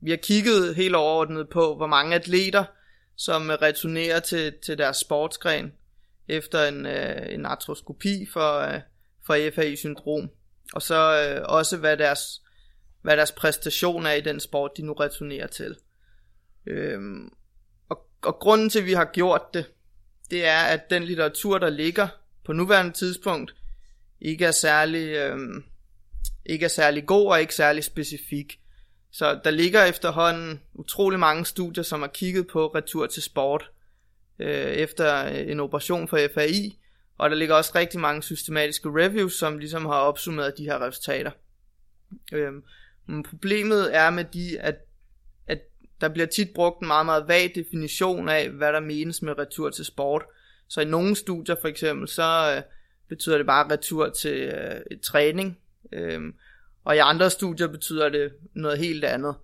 vi 0.00 0.10
har 0.10 0.16
kigget 0.16 0.74
helt 0.74 0.94
overordnet 0.94 1.48
på, 1.48 1.76
hvor 1.76 1.86
mange 1.86 2.14
atleter, 2.14 2.64
som 3.16 3.50
returnerer 3.62 4.20
til, 4.20 4.54
til 4.64 4.78
deres 4.78 4.96
sportsgren 4.96 5.72
efter 6.28 6.68
en, 6.68 6.86
øh, 6.86 7.34
en 7.34 7.46
artroskopi 7.46 8.26
for, 8.32 8.58
øh, 8.58 8.80
for 9.26 9.50
FAI-syndrom. 9.54 10.30
Og 10.72 10.82
så 10.82 11.28
øh, 11.28 11.44
også, 11.48 11.76
hvad 11.76 11.96
deres, 11.96 12.42
hvad 13.02 13.16
deres 13.16 13.32
præstation 13.32 14.06
er 14.06 14.12
i 14.12 14.20
den 14.20 14.40
sport, 14.40 14.70
de 14.76 14.82
nu 14.82 14.92
returnerer 14.92 15.46
til. 15.46 15.76
Øhm, 16.66 17.32
og, 17.88 18.06
og 18.22 18.34
grunden 18.34 18.70
til, 18.70 18.78
at 18.78 18.86
vi 18.86 18.92
har 18.92 19.10
gjort 19.12 19.42
det, 19.54 19.64
det 20.30 20.46
er, 20.46 20.60
at 20.60 20.90
den 20.90 21.04
litteratur, 21.04 21.58
der 21.58 21.70
ligger 21.70 22.08
på 22.44 22.52
nuværende 22.52 22.92
tidspunkt, 22.92 23.54
ikke 24.20 24.44
er 24.44 24.50
særlig, 24.50 25.08
øhm, 25.08 25.64
ikke 26.46 26.64
er 26.64 26.68
særlig 26.68 27.06
god 27.06 27.26
og 27.26 27.40
ikke 27.40 27.54
særlig 27.54 27.84
specifik. 27.84 28.60
Så 29.12 29.40
der 29.44 29.50
ligger 29.50 29.84
efterhånden 29.84 30.60
utrolig 30.74 31.18
mange 31.18 31.44
studier, 31.44 31.84
som 31.84 32.00
har 32.00 32.08
kigget 32.08 32.46
på 32.46 32.66
retur 32.66 33.06
til 33.06 33.22
sport 33.22 33.70
øh, 34.38 34.48
efter 34.72 35.26
øh, 35.26 35.50
en 35.50 35.60
operation 35.60 36.08
for 36.08 36.18
FAI, 36.34 36.78
og 37.18 37.30
der 37.30 37.36
ligger 37.36 37.54
også 37.54 37.72
rigtig 37.74 38.00
mange 38.00 38.22
systematiske 38.22 38.88
reviews, 38.88 39.34
som 39.34 39.58
ligesom 39.58 39.86
har 39.86 39.94
opsummeret 39.94 40.58
de 40.58 40.64
her 40.64 40.86
resultater. 40.86 41.30
Øh, 42.32 42.52
men 43.06 43.22
problemet 43.22 43.96
er 43.96 44.10
med 44.10 44.24
de, 44.24 44.60
at, 44.60 44.76
at 45.46 45.60
der 46.00 46.08
bliver 46.08 46.26
tit 46.26 46.48
brugt 46.54 46.80
en 46.80 46.86
meget, 46.86 47.06
meget 47.06 47.28
vag 47.28 47.52
definition 47.54 48.28
af, 48.28 48.50
hvad 48.50 48.72
der 48.72 48.80
menes 48.80 49.22
med 49.22 49.38
retur 49.38 49.70
til 49.70 49.84
sport. 49.84 50.22
Så 50.68 50.80
i 50.80 50.84
nogle 50.84 51.16
studier 51.16 51.56
for 51.60 51.68
eksempel, 51.68 52.08
så 52.08 52.54
øh, 52.56 52.62
betyder 53.08 53.36
det 53.36 53.46
bare 53.46 53.70
retur 53.72 54.08
til 54.08 54.40
øh, 54.40 54.98
træning. 55.02 55.58
Øh, 55.92 56.20
og 56.84 56.96
i 56.96 56.98
andre 56.98 57.30
studier 57.30 57.66
betyder 57.66 58.08
det 58.08 58.32
noget 58.54 58.78
helt 58.78 59.04
andet. 59.04 59.34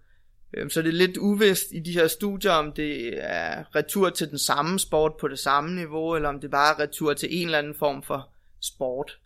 Øhm, 0.54 0.70
så 0.70 0.82
det 0.82 0.88
er 0.88 0.92
lidt 0.92 1.16
uvist 1.16 1.66
i 1.72 1.80
de 1.80 1.92
her 1.92 2.06
studier, 2.06 2.52
om 2.52 2.72
det 2.72 3.24
er 3.24 3.76
retur 3.76 4.10
til 4.10 4.30
den 4.30 4.38
samme 4.38 4.78
sport 4.78 5.12
på 5.20 5.28
det 5.28 5.38
samme 5.38 5.74
niveau, 5.74 6.14
eller 6.14 6.28
om 6.28 6.40
det 6.40 6.50
bare 6.50 6.74
er 6.74 6.78
retur 6.78 7.14
til 7.14 7.28
en 7.40 7.46
eller 7.46 7.58
anden 7.58 7.74
form 7.74 8.02
for 8.02 8.30
sport. 8.60 9.18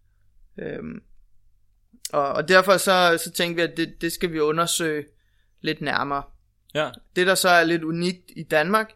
Øhm, 0.59 1.02
og, 2.12 2.28
og 2.28 2.49
derfor 2.49 2.76
så, 2.76 3.21
så 3.25 3.31
tænkte 3.31 3.57
vi, 3.57 3.71
at 3.71 3.76
det, 3.76 4.00
det 4.00 4.12
skal 4.12 4.33
vi 4.33 4.40
undersøge 4.40 5.04
lidt 5.61 5.81
nærmere. 5.81 6.23
Ja. 6.75 6.90
Det, 7.16 7.26
der 7.26 7.35
så 7.35 7.49
er 7.49 7.64
lidt 7.64 7.85
unikt 7.85 8.31
i 8.37 8.42
Danmark, 8.42 8.92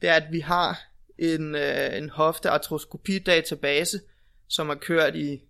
det 0.00 0.08
er, 0.08 0.14
at 0.14 0.32
vi 0.32 0.40
har 0.40 0.80
en, 1.18 1.54
øh, 1.54 1.96
en 1.96 2.10
hofteartroskopi-database, 2.10 4.00
som 4.48 4.68
har 4.68 4.74
kørt 4.74 5.14
i 5.14 5.47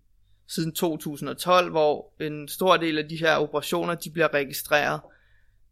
siden 0.48 0.74
2012, 0.74 1.70
hvor 1.70 2.12
en 2.20 2.48
stor 2.48 2.76
del 2.76 2.98
af 2.98 3.08
de 3.08 3.16
her 3.16 3.36
operationer, 3.36 3.94
de 3.94 4.10
bliver 4.10 4.34
registreret. 4.34 5.00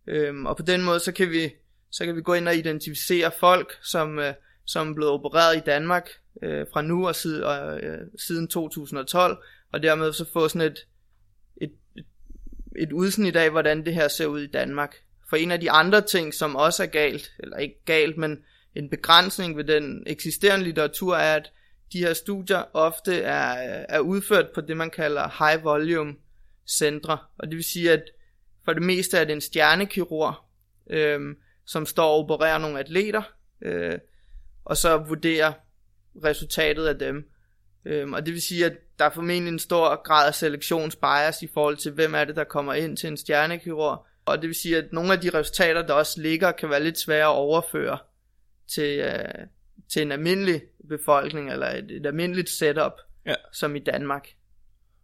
Øhm, 0.07 0.47
og 0.47 0.57
på 0.57 0.63
den 0.63 0.83
måde, 0.83 1.01
så 1.01 1.13
kan 1.13 1.31
vi 1.31 1.51
så 1.91 2.05
kan 2.05 2.17
vi 2.17 2.23
gå 2.23 2.35
ind 2.35 2.49
og 2.49 2.57
identificere 2.57 3.31
folk, 3.39 3.79
som, 3.83 4.19
øh, 4.19 4.35
som 4.65 4.91
er 4.91 4.95
blevet 4.95 5.13
opereret 5.13 5.57
i 5.57 5.61
Danmark 5.61 6.11
øh, 6.43 6.67
fra 6.73 6.83
nu 6.83 7.07
og, 7.07 7.15
siden, 7.15 7.45
og 7.45 7.81
øh, 7.81 7.99
siden 8.27 8.49
2012, 8.49 9.39
og 9.73 9.83
dermed 9.83 10.13
så 10.13 10.25
få 10.33 10.49
sådan 10.49 10.73
et, 10.73 10.87
et, 11.57 11.73
et, 11.97 12.05
et 12.77 12.93
udsnit 12.93 13.37
af, 13.37 13.51
hvordan 13.51 13.85
det 13.85 13.95
her 13.95 14.09
ser 14.09 14.27
ud 14.27 14.41
i 14.41 14.47
Danmark. 14.47 14.97
For 15.31 15.37
en 15.37 15.51
af 15.51 15.61
de 15.61 15.71
andre 15.71 16.01
ting, 16.01 16.35
som 16.35 16.57
også 16.57 16.83
er 16.83 16.87
galt, 16.87 17.33
eller 17.39 17.57
ikke 17.57 17.85
galt, 17.85 18.17
men 18.17 18.39
en 18.75 18.91
begrænsning 18.91 19.57
ved 19.57 19.65
den 19.65 20.03
eksisterende 20.07 20.65
litteratur, 20.65 21.17
er, 21.17 21.37
at 21.37 21.53
de 21.93 21.99
her 21.99 22.13
studier 22.13 22.65
ofte 22.73 23.21
er, 23.21 23.85
er 23.89 24.01
udført 24.01 24.47
på 24.55 24.61
det, 24.61 24.77
man 24.77 24.91
kalder 24.91 25.45
high 25.45 25.65
volume 25.65 26.15
centre. 26.69 27.19
Og 27.39 27.47
det 27.47 27.57
vil 27.57 27.65
sige, 27.65 27.93
at 27.93 28.03
for 28.65 28.73
det 28.73 28.83
meste 28.83 29.19
er 29.19 29.25
det 29.25 29.33
en 29.33 29.41
stjernekirurg, 29.41 30.35
øh, 30.91 31.21
som 31.67 31.87
står 31.87 32.09
og 32.09 32.19
opererer 32.19 32.59
nogle 32.59 32.79
atleter, 32.79 33.23
øh, 33.63 33.99
og 34.65 34.77
så 34.77 34.97
vurderer 34.97 35.53
resultatet 36.25 36.87
af 36.87 36.99
dem. 36.99 37.31
Øh, 37.85 38.11
og 38.11 38.27
det 38.27 38.35
vil 38.35 38.43
sige, 38.43 38.67
at 38.67 38.73
der 38.99 39.05
er 39.05 39.11
formentlig 39.11 39.53
en 39.53 39.59
stor 39.59 40.03
grad 40.03 40.27
af 40.27 40.35
selektionsbias 40.35 41.43
i 41.43 41.49
forhold 41.55 41.77
til, 41.77 41.93
hvem 41.93 42.15
er 42.15 42.25
det, 42.25 42.37
der 42.37 42.45
kommer 42.45 42.75
ind 42.75 42.97
til 42.97 43.09
en 43.09 43.17
stjernekirurg. 43.17 44.07
Og 44.25 44.39
det 44.39 44.47
vil 44.47 44.55
sige, 44.55 44.77
at 44.77 44.93
nogle 44.93 45.13
af 45.13 45.21
de 45.21 45.31
resultater, 45.31 45.87
der 45.87 45.95
også 45.95 46.21
ligger, 46.21 46.53
kan 46.53 46.71
være 46.71 46.83
lidt 46.83 46.99
svære 46.99 47.27
at 47.27 47.37
overføre 47.37 47.99
til, 48.69 48.99
øh, 48.99 49.47
til 49.89 50.03
en 50.03 50.13
almindelig 50.13 50.63
befolkning, 50.89 51.53
eller 51.53 51.67
et, 51.67 51.91
et 51.91 52.07
almindeligt 52.07 52.51
setup, 52.51 52.93
Ja. 53.27 53.35
som 53.53 53.77
i 53.77 53.79
Danmark. 53.79 54.29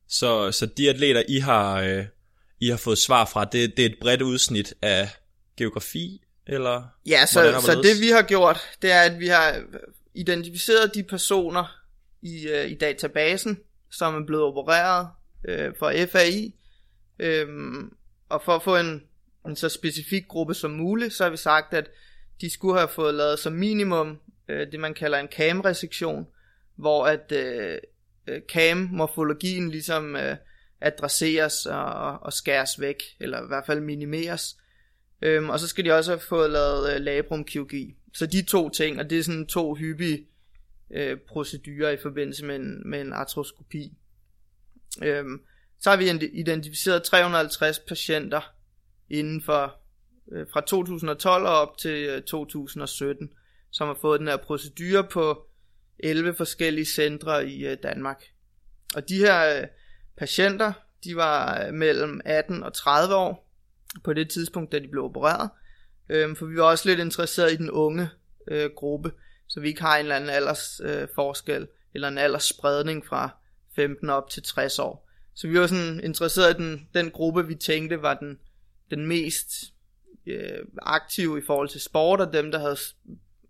Så, 0.08 0.52
så 0.52 0.66
de 0.66 0.90
atleter, 0.90 1.22
I 1.28 1.38
har, 1.38 1.80
øh, 1.80 2.04
I 2.60 2.68
har 2.68 2.76
fået 2.76 2.98
svar 2.98 3.24
fra, 3.24 3.44
det, 3.44 3.76
det 3.76 3.86
er 3.86 3.88
et 3.88 3.96
bredt 4.00 4.22
udsnit 4.22 4.74
af 4.82 5.08
geografi, 5.56 6.22
eller? 6.46 6.82
Ja, 7.06 7.26
så, 7.26 7.42
hvordan 7.42 7.60
så 7.60 7.80
det 7.82 8.00
vi 8.00 8.08
har 8.08 8.22
gjort, 8.22 8.60
det 8.82 8.92
er, 8.92 9.00
at 9.00 9.18
vi 9.18 9.26
har 9.26 9.62
identificeret 10.14 10.94
de 10.94 11.02
personer 11.02 11.76
i, 12.22 12.48
øh, 12.48 12.70
i 12.70 12.74
databasen, 12.74 13.58
som 13.90 14.14
er 14.22 14.26
blevet 14.26 14.44
opereret 14.44 15.08
øh, 15.48 15.72
for 15.78 15.92
FAI, 16.12 16.54
øhm, 17.18 17.92
og 18.28 18.42
for 18.44 18.52
at 18.52 18.62
få 18.62 18.76
en, 18.76 19.02
en 19.46 19.56
så 19.56 19.68
specifik 19.68 20.28
gruppe 20.28 20.54
som 20.54 20.70
muligt, 20.70 21.14
så 21.14 21.22
har 21.24 21.30
vi 21.30 21.36
sagt, 21.36 21.74
at 21.74 21.90
de 22.40 22.50
skulle 22.50 22.78
have 22.78 22.88
fået 22.88 23.14
lavet 23.14 23.38
som 23.38 23.52
minimum 23.52 24.18
øh, 24.52 24.72
det, 24.72 24.80
man 24.80 24.94
kalder 24.94 25.18
en 25.18 25.28
CAM-resektion, 25.28 26.26
hvor 26.76 27.06
at 27.06 27.32
øh, 27.32 27.78
øh 28.26 28.40
CAM-morfologien 28.52 29.70
ligesom 29.70 30.16
øh, 30.16 30.36
adresseres 30.80 31.66
og, 31.66 32.22
og 32.22 32.32
skæres 32.32 32.80
væk, 32.80 33.02
eller 33.20 33.44
i 33.44 33.46
hvert 33.46 33.66
fald 33.66 33.80
minimeres. 33.80 34.56
Øhm, 35.22 35.50
og 35.50 35.60
så 35.60 35.68
skal 35.68 35.84
de 35.84 35.92
også 35.92 36.10
have 36.10 36.20
fået 36.20 36.50
lavet 36.50 36.94
øh, 36.94 37.00
labrumkirurgi. 37.00 37.96
Så 38.14 38.26
de 38.26 38.42
to 38.42 38.68
ting, 38.68 38.98
og 38.98 39.10
det 39.10 39.18
er 39.18 39.22
sådan 39.22 39.46
to 39.46 39.74
hyppige 39.74 40.26
øh, 40.90 41.16
procedurer 41.28 41.90
i 41.90 41.96
forbindelse 41.96 42.44
med 42.44 42.56
en, 42.56 42.90
med 42.90 43.00
en 43.00 43.12
artroskopi. 43.12 43.92
Øhm, 45.02 45.40
så 45.80 45.90
har 45.90 45.96
vi 45.96 46.28
identificeret 46.32 47.02
350 47.02 47.78
patienter 47.78 48.54
inden 49.10 49.42
for 49.42 49.76
øh, 50.32 50.46
fra 50.52 50.60
2012 50.60 51.46
og 51.46 51.60
op 51.60 51.78
til 51.78 52.06
øh, 52.06 52.22
2017, 52.22 53.30
som 53.72 53.88
har 53.88 53.98
fået 54.00 54.20
den 54.20 54.28
her 54.28 54.36
procedure 54.36 55.04
på 55.04 55.46
11 55.98 56.34
forskellige 56.34 56.84
centre 56.84 57.48
i 57.48 57.66
øh, 57.66 57.76
Danmark. 57.82 58.24
Og 58.94 59.08
de 59.08 59.16
her 59.16 59.60
øh, 59.60 59.66
patienter, 60.16 60.72
de 61.04 61.16
var 61.16 61.64
øh, 61.66 61.74
mellem 61.74 62.20
18 62.24 62.62
og 62.62 62.74
30 62.74 63.14
år 63.14 63.48
på 64.04 64.12
det 64.12 64.30
tidspunkt, 64.30 64.72
da 64.72 64.78
de 64.78 64.88
blev 64.88 65.04
opereret. 65.04 65.50
Øhm, 66.08 66.36
for 66.36 66.46
vi 66.46 66.56
var 66.56 66.64
også 66.64 66.88
lidt 66.88 67.00
interesseret 67.00 67.52
i 67.52 67.56
den 67.56 67.70
unge 67.70 68.08
øh, 68.48 68.70
gruppe, 68.76 69.12
så 69.48 69.60
vi 69.60 69.68
ikke 69.68 69.82
har 69.82 69.96
en 69.96 70.02
eller 70.02 70.16
anden 70.16 70.30
aldersforskel 70.30 71.02
øh, 71.02 71.08
forskel, 71.14 71.68
eller 71.94 72.08
en 72.08 72.18
aldersspredning 72.18 73.06
fra 73.06 73.30
15 73.76 74.10
op 74.10 74.30
til 74.30 74.42
60 74.42 74.78
år. 74.78 75.08
Så 75.34 75.48
vi 75.48 75.60
var 75.60 75.66
sådan 75.66 76.00
interesseret 76.04 76.54
i 76.54 76.62
den, 76.62 76.88
den 76.94 77.10
gruppe, 77.10 77.46
vi 77.46 77.54
tænkte 77.54 78.02
var 78.02 78.14
den, 78.14 78.38
den 78.90 79.06
mest 79.06 79.52
øh, 80.26 80.58
aktive 80.82 81.38
i 81.38 81.42
forhold 81.46 81.68
til 81.68 81.80
sport, 81.80 82.20
og 82.20 82.32
dem, 82.32 82.50
der 82.50 82.58
havde 82.58 82.76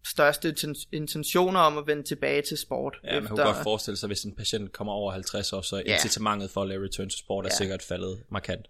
største 0.07 0.49
inten- 0.59 0.89
intentioner 0.93 1.61
om 1.61 1.79
at 1.79 1.87
vende 1.87 2.03
tilbage 2.03 2.43
til 2.43 2.59
sport. 2.59 2.97
Ja, 3.05 3.21
man 3.21 3.27
kunne 3.29 3.45
godt 3.45 3.57
forestille 3.63 3.97
sig, 3.97 4.07
hvis 4.07 4.23
en 4.23 4.35
patient 4.37 4.73
kommer 4.73 4.93
over 4.93 5.13
50 5.13 5.53
år, 5.53 5.61
så 5.61 5.83
Ja. 5.87 5.95
incitamentet 5.95 6.51
for 6.51 6.63
at 6.63 6.69
lave 6.69 6.85
return 6.85 7.09
to 7.11 7.17
sport 7.19 7.45
er 7.47 7.51
Ja. 7.53 7.57
sikkert 7.57 7.83
faldet 7.83 8.23
markant. 8.31 8.67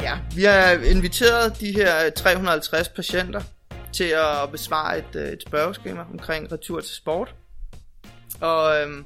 Ja, 0.00 0.18
vi 0.34 0.44
har 0.44 0.70
inviteret 0.90 1.60
de 1.60 1.72
her 1.72 2.10
350 2.10 2.88
patienter 2.88 3.42
til 3.92 4.04
at 4.04 4.50
besvare 4.52 4.98
et, 4.98 5.16
øh, 5.16 5.28
et 5.28 5.42
spørgeskema 5.42 6.04
omkring 6.12 6.52
retur 6.52 6.80
til 6.80 6.94
sport. 6.94 7.34
Og, 8.40 8.80
øhm, 8.80 9.04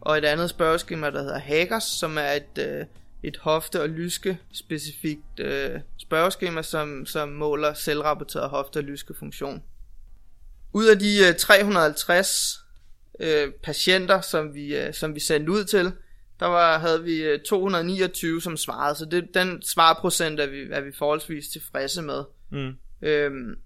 og 0.00 0.18
et 0.18 0.24
andet 0.24 0.50
spørgeskema, 0.50 1.10
der 1.10 1.22
hedder 1.22 1.38
Hagers, 1.38 1.84
som 1.84 2.18
er 2.18 2.32
et, 2.32 2.58
øh, 2.58 2.86
et 3.22 3.36
hofte- 3.36 3.82
og 3.82 3.88
lyske 3.88 4.38
specifikt 4.52 5.40
øh, 5.40 5.80
spørgeskema, 5.98 6.62
som, 6.62 7.06
som 7.06 7.28
måler 7.28 7.74
selvrapporteret 7.74 8.50
hofte- 8.50 8.76
og 8.76 8.82
lyske 8.82 9.14
funktion. 9.18 9.62
Ud 10.72 10.86
af 10.86 10.98
de 10.98 11.28
øh, 11.28 11.36
350 11.36 12.58
øh, 13.20 13.52
patienter, 13.62 14.20
som 14.20 14.54
vi, 14.54 14.76
øh, 14.76 14.94
som 14.94 15.14
vi 15.14 15.20
sendte 15.20 15.52
ud 15.52 15.64
til, 15.64 15.92
der 16.40 16.46
var, 16.46 16.78
havde 16.78 17.04
vi 17.04 17.22
øh, 17.22 17.40
229, 17.40 18.42
som 18.42 18.56
svarede, 18.56 18.94
så 18.94 19.04
det, 19.04 19.28
den 19.34 19.62
svarprocent 19.62 20.40
er 20.40 20.46
vi, 20.46 20.62
er 20.70 20.80
vi 20.80 20.92
forholdsvis 20.98 21.48
tilfredse 21.48 22.02
med. 22.02 22.24
Mm. 22.50 22.72
Øhm, 23.02 23.56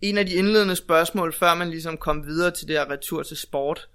en 0.00 0.18
af 0.18 0.26
de 0.26 0.34
indledende 0.34 0.76
spørgsmål, 0.76 1.32
før 1.32 1.54
man 1.54 1.70
ligesom 1.70 1.96
kom 1.96 2.26
videre 2.26 2.50
til 2.50 2.68
det 2.68 2.76
her 2.76 2.90
retur 2.90 3.22
til 3.22 3.36
sport, 3.36 3.88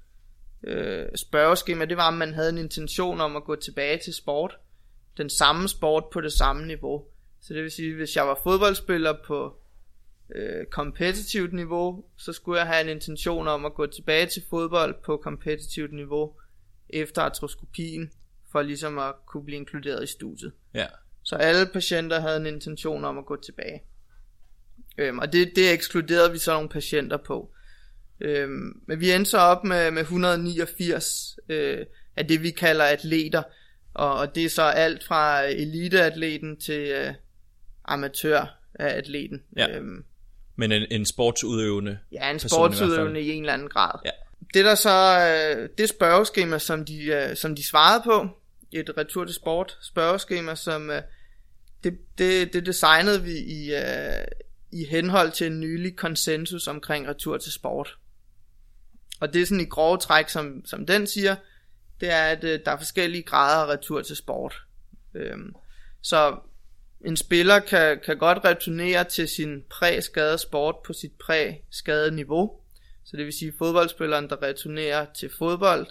øh, 0.63 1.05
spørgeskema, 1.15 1.85
det 1.85 1.97
var, 1.97 2.07
om 2.07 2.13
man 2.13 2.33
havde 2.33 2.49
en 2.49 2.57
intention 2.57 3.21
om 3.21 3.35
at 3.35 3.43
gå 3.43 3.55
tilbage 3.55 3.97
til 3.97 4.13
sport. 4.13 4.57
Den 5.17 5.29
samme 5.29 5.67
sport 5.67 6.03
på 6.13 6.21
det 6.21 6.33
samme 6.33 6.67
niveau. 6.67 7.03
Så 7.41 7.53
det 7.53 7.63
vil 7.63 7.71
sige, 7.71 7.95
hvis 7.95 8.15
jeg 8.15 8.27
var 8.27 8.39
fodboldspiller 8.43 9.13
på 9.25 9.57
øh, 10.35 10.65
kompetitivt 10.65 11.53
niveau, 11.53 12.05
så 12.17 12.33
skulle 12.33 12.59
jeg 12.59 12.67
have 12.67 12.81
en 12.81 12.89
intention 12.89 13.47
om 13.47 13.65
at 13.65 13.73
gå 13.73 13.85
tilbage 13.85 14.25
til 14.25 14.43
fodbold 14.49 14.95
på 15.05 15.17
kompetitivt 15.17 15.93
niveau 15.93 16.33
efter 16.89 17.21
artroskopien, 17.21 18.11
for 18.51 18.61
ligesom 18.61 18.99
at 18.99 19.13
kunne 19.25 19.45
blive 19.45 19.57
inkluderet 19.57 20.03
i 20.03 20.07
studiet. 20.07 20.53
Ja. 20.73 20.87
Så 21.23 21.35
alle 21.35 21.65
patienter 21.73 22.19
havde 22.19 22.37
en 22.37 22.45
intention 22.45 23.05
om 23.05 23.17
at 23.17 23.25
gå 23.25 23.41
tilbage. 23.41 23.83
Øhm, 24.97 25.19
og 25.19 25.33
det, 25.33 25.51
det 25.55 25.71
ekskluderede 25.71 26.31
vi 26.31 26.37
så 26.37 26.53
nogle 26.53 26.69
patienter 26.69 27.17
på. 27.17 27.51
Øhm, 28.21 28.81
men 28.87 28.99
vi 28.99 29.11
endte 29.11 29.31
så 29.31 29.37
op 29.37 29.63
med, 29.63 29.91
med 29.91 30.01
189 30.01 31.39
øh, 31.49 31.85
af 32.15 32.27
det, 32.27 32.43
vi 32.43 32.51
kalder 32.51 32.85
atleter. 32.85 33.43
Og, 33.93 34.17
og 34.17 34.35
det 34.35 34.45
er 34.45 34.49
så 34.49 34.61
alt 34.61 35.03
fra 35.03 35.41
eliteatleten 35.41 36.59
til 36.59 36.87
øh, 36.87 37.13
amatør 37.85 38.59
af 38.75 38.97
atleten. 38.97 39.43
Ja. 39.57 39.77
Øhm, 39.77 40.03
Men 40.55 40.71
en, 40.71 40.85
en 40.91 41.05
sportsudøvende 41.05 41.99
Ja, 42.11 42.31
en 42.31 42.39
sportsudøvende 42.39 43.21
i, 43.21 43.23
i 43.23 43.31
en 43.31 43.43
eller 43.43 43.53
anden 43.53 43.69
grad. 43.69 43.99
Ja. 44.05 44.11
Det 44.53 44.65
der 44.65 44.75
så, 44.75 45.19
øh, 45.29 45.69
det 45.77 45.89
spørgeskema, 45.89 46.57
som 46.59 46.85
de, 46.85 47.03
øh, 47.03 47.35
som 47.35 47.55
de 47.55 47.67
svarede 47.67 48.03
på, 48.03 48.27
et 48.71 48.97
retur 48.97 49.25
til 49.25 49.35
sport 49.35 49.77
spørgeskema, 49.81 50.55
som 50.55 50.89
øh, 50.89 51.01
det, 51.83 51.97
det, 52.17 52.53
det 52.53 52.65
designede 52.65 53.23
vi 53.23 53.37
i, 53.37 53.73
øh, 53.75 54.25
i 54.73 54.85
henhold 54.85 55.31
til 55.31 55.47
en 55.47 55.59
nylig 55.59 55.95
konsensus 55.95 56.67
omkring 56.67 57.07
retur 57.07 57.37
til 57.37 57.51
sport. 57.51 57.97
Og 59.19 59.33
det 59.33 59.41
er 59.41 59.45
sådan 59.45 59.61
i 59.61 59.69
grove 59.69 59.97
træk, 59.97 60.29
som, 60.29 60.65
som 60.65 60.85
den 60.85 61.07
siger, 61.07 61.35
det 62.01 62.11
er, 62.11 62.23
at 62.23 62.43
øh, 62.43 62.59
der 62.65 62.71
er 62.71 62.77
forskellige 62.77 63.23
grader 63.23 63.63
af 63.63 63.77
retur 63.77 64.01
til 64.01 64.15
sport. 64.15 64.55
Øhm, 65.15 65.55
så 66.01 66.37
en 67.05 67.17
spiller 67.17 67.59
kan, 67.59 67.99
kan 68.05 68.17
godt 68.17 68.45
returnere 68.45 69.03
til 69.03 69.27
sin 69.27 69.63
præ-skadede 69.69 70.37
sport 70.37 70.75
på 70.85 70.93
sit 70.93 71.11
præ-skadede 71.11 72.15
niveau. 72.15 72.59
Så 73.03 73.17
det 73.17 73.25
vil 73.25 73.33
sige 73.33 73.53
fodboldspilleren, 73.57 74.29
der 74.29 74.41
returnerer 74.41 75.05
til 75.13 75.29
fodbold 75.37 75.87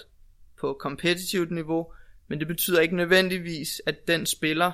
på 0.61 0.77
kompetitivt 0.81 1.51
niveau, 1.51 1.93
men 2.29 2.39
det 2.39 2.49
betyder 2.49 2.81
ikke 2.81 2.97
nødvendigvis, 2.97 3.83
at 3.87 4.09
den 4.09 4.27
spiller 4.27 4.73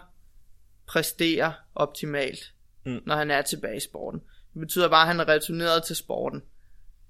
præsterer 0.87 1.53
optimalt, 1.75 2.53
mm. 2.89 3.03
når 3.07 3.17
han 3.17 3.31
er 3.31 3.43
tilbage 3.43 3.77
i 3.77 3.81
sporten. 3.81 4.21
Det 4.53 4.61
betyder 4.61 4.89
bare, 4.89 5.01
at 5.01 5.07
han 5.07 5.21
er 5.21 5.29
returneret 5.29 5.85
til 5.85 5.97
sporten. 5.97 6.43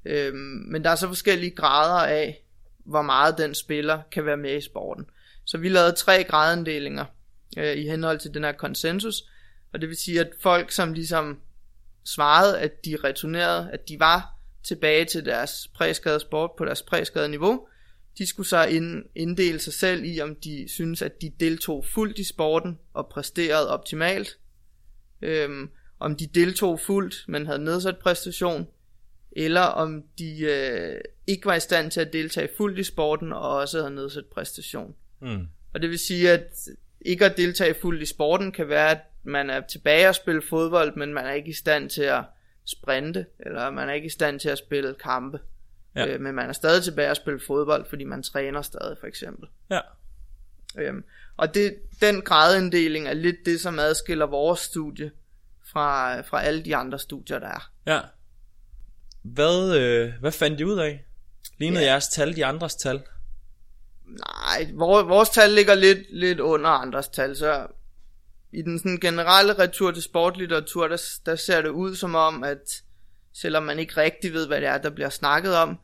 Øhm, 0.04 0.64
men 0.66 0.84
der 0.84 0.90
er 0.90 0.96
så 0.96 1.06
forskellige 1.06 1.50
grader 1.50 2.06
af, 2.06 2.44
hvor 2.84 3.02
meget 3.02 3.38
den 3.38 3.54
spiller 3.54 4.02
kan 4.12 4.26
være 4.26 4.36
med 4.36 4.56
i 4.56 4.60
sporten. 4.60 5.06
Så 5.44 5.58
vi 5.58 5.68
lavede 5.68 5.92
tre 5.92 6.24
gradinddelinger 6.24 7.04
øh, 7.58 7.76
i 7.76 7.88
henhold 7.88 8.18
til 8.18 8.34
den 8.34 8.44
her 8.44 8.52
konsensus, 8.52 9.22
og 9.72 9.80
det 9.80 9.88
vil 9.88 9.96
sige, 9.96 10.20
at 10.20 10.30
folk, 10.40 10.72
som 10.72 10.92
ligesom 10.92 11.40
svarede, 12.04 12.58
at 12.58 12.84
de 12.84 12.96
returnerede, 13.04 13.70
at 13.72 13.88
de 13.88 14.00
var 14.00 14.34
tilbage 14.64 15.04
til 15.04 15.24
deres 15.24 15.68
præskade 15.74 16.20
sport 16.20 16.50
på 16.58 16.64
deres 16.64 16.82
præskade 16.82 17.28
niveau, 17.28 17.66
de 18.18 18.26
skulle 18.26 18.48
så 18.48 18.64
inddele 19.14 19.58
sig 19.58 19.72
selv 19.72 20.04
i, 20.04 20.20
om 20.20 20.34
de 20.34 20.68
synes, 20.68 21.02
at 21.02 21.22
de 21.22 21.32
deltog 21.40 21.84
fuldt 21.84 22.18
i 22.18 22.24
sporten 22.24 22.78
og 22.94 23.08
præsterede 23.08 23.68
optimalt, 23.68 24.38
øhm, 25.22 25.70
om 26.00 26.16
de 26.16 26.26
deltog 26.26 26.80
fuldt, 26.80 27.24
men 27.28 27.46
havde 27.46 27.64
nedsat 27.64 27.98
præstation, 27.98 28.68
eller 29.32 29.60
om 29.60 30.04
de 30.18 30.40
øh, 30.40 31.00
ikke 31.26 31.46
var 31.46 31.54
i 31.54 31.60
stand 31.60 31.90
til 31.90 32.00
at 32.00 32.12
deltage 32.12 32.48
fuldt 32.56 32.78
i 32.78 32.84
sporten 32.84 33.32
og 33.32 33.56
også 33.56 33.78
havde 33.78 33.94
nedsat 33.94 34.26
præstation. 34.26 34.94
Mm. 35.20 35.48
Og 35.74 35.82
det 35.82 35.90
vil 35.90 35.98
sige, 35.98 36.30
at 36.30 36.68
ikke 37.00 37.24
at 37.24 37.36
deltage 37.36 37.74
fuldt 37.74 38.02
i 38.02 38.06
sporten 38.06 38.52
kan 38.52 38.68
være, 38.68 38.90
at 38.90 39.00
man 39.22 39.50
er 39.50 39.60
tilbage 39.60 40.08
og 40.08 40.14
spille 40.14 40.42
fodbold, 40.42 40.96
men 40.96 41.14
man 41.14 41.26
er 41.26 41.32
ikke 41.32 41.50
i 41.50 41.52
stand 41.52 41.90
til 41.90 42.02
at 42.02 42.24
sprinte, 42.64 43.26
eller 43.40 43.70
man 43.70 43.88
er 43.88 43.92
ikke 43.92 44.06
i 44.06 44.10
stand 44.10 44.40
til 44.40 44.48
at 44.48 44.58
spille 44.58 44.94
kampe. 44.94 45.40
Ja. 45.96 46.06
Øh, 46.06 46.20
men 46.20 46.34
man 46.34 46.48
er 46.48 46.52
stadig 46.52 46.82
tilbage 46.82 47.10
at 47.10 47.16
spille 47.16 47.40
fodbold, 47.40 47.86
fordi 47.88 48.04
man 48.04 48.22
træner 48.22 48.62
stadig, 48.62 48.96
for 49.00 49.06
eksempel. 49.06 49.48
Ja. 49.70 49.80
Øhm, 50.78 51.04
og 51.36 51.54
det, 51.54 51.76
den 52.00 52.22
gradinddeling 52.22 53.08
er 53.08 53.12
lidt 53.12 53.36
det, 53.46 53.60
som 53.60 53.78
adskiller 53.78 54.26
vores 54.26 54.60
studie 54.60 55.10
fra, 55.72 56.20
fra 56.20 56.42
alle 56.42 56.64
de 56.64 56.76
andre 56.76 56.98
studier, 56.98 57.38
der 57.38 57.48
er. 57.48 57.70
Ja. 57.86 58.00
Hvad, 59.22 59.76
øh, 59.76 60.12
hvad 60.20 60.32
fandt 60.32 60.60
I 60.60 60.64
ud 60.64 60.78
af? 60.78 61.04
Lignede 61.58 61.84
ja. 61.84 61.90
jeres 61.90 62.08
tal 62.08 62.36
de 62.36 62.46
andres 62.46 62.74
tal? 62.74 63.02
Nej, 64.06 64.70
vores, 64.74 65.08
vores 65.08 65.28
tal 65.28 65.50
ligger 65.50 65.74
lidt, 65.74 65.98
lidt 66.10 66.40
under 66.40 66.70
andres 66.70 67.08
tal, 67.08 67.36
så 67.36 67.66
i 68.52 68.62
den 68.62 68.78
sådan 68.78 68.98
generelle 69.00 69.58
retur 69.58 69.90
til 69.90 70.02
sportlitteratur, 70.02 70.88
der, 70.88 71.02
der 71.26 71.36
ser 71.36 71.62
det 71.62 71.68
ud 71.68 71.96
som 71.96 72.14
om, 72.14 72.44
at 72.44 72.82
selvom 73.32 73.62
man 73.62 73.78
ikke 73.78 73.96
rigtig 73.96 74.32
ved, 74.32 74.46
hvad 74.46 74.60
det 74.60 74.68
er, 74.68 74.78
der 74.78 74.90
bliver 74.90 75.08
snakket 75.08 75.56
om, 75.56 75.78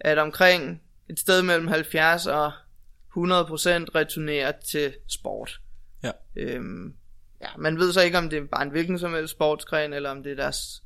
at 0.00 0.18
omkring 0.18 0.82
et 1.10 1.20
sted 1.20 1.42
mellem 1.42 1.68
70 1.68 2.26
og 2.26 2.52
100% 3.16 3.18
returnerer 3.94 4.52
til 4.70 4.94
sport. 5.08 5.60
Ja. 6.02 6.10
Øhm, 6.36 6.94
ja, 7.40 7.48
man 7.58 7.78
ved 7.78 7.92
så 7.92 8.00
ikke, 8.00 8.18
om 8.18 8.30
det 8.30 8.38
er 8.38 8.46
bare 8.46 8.62
en 8.62 8.70
hvilken 8.70 8.98
som 8.98 9.14
helst 9.14 9.32
sportsgren, 9.32 9.92
eller 9.92 10.10
om 10.10 10.22
det 10.22 10.32
er 10.32 10.36
deres, 10.36 10.82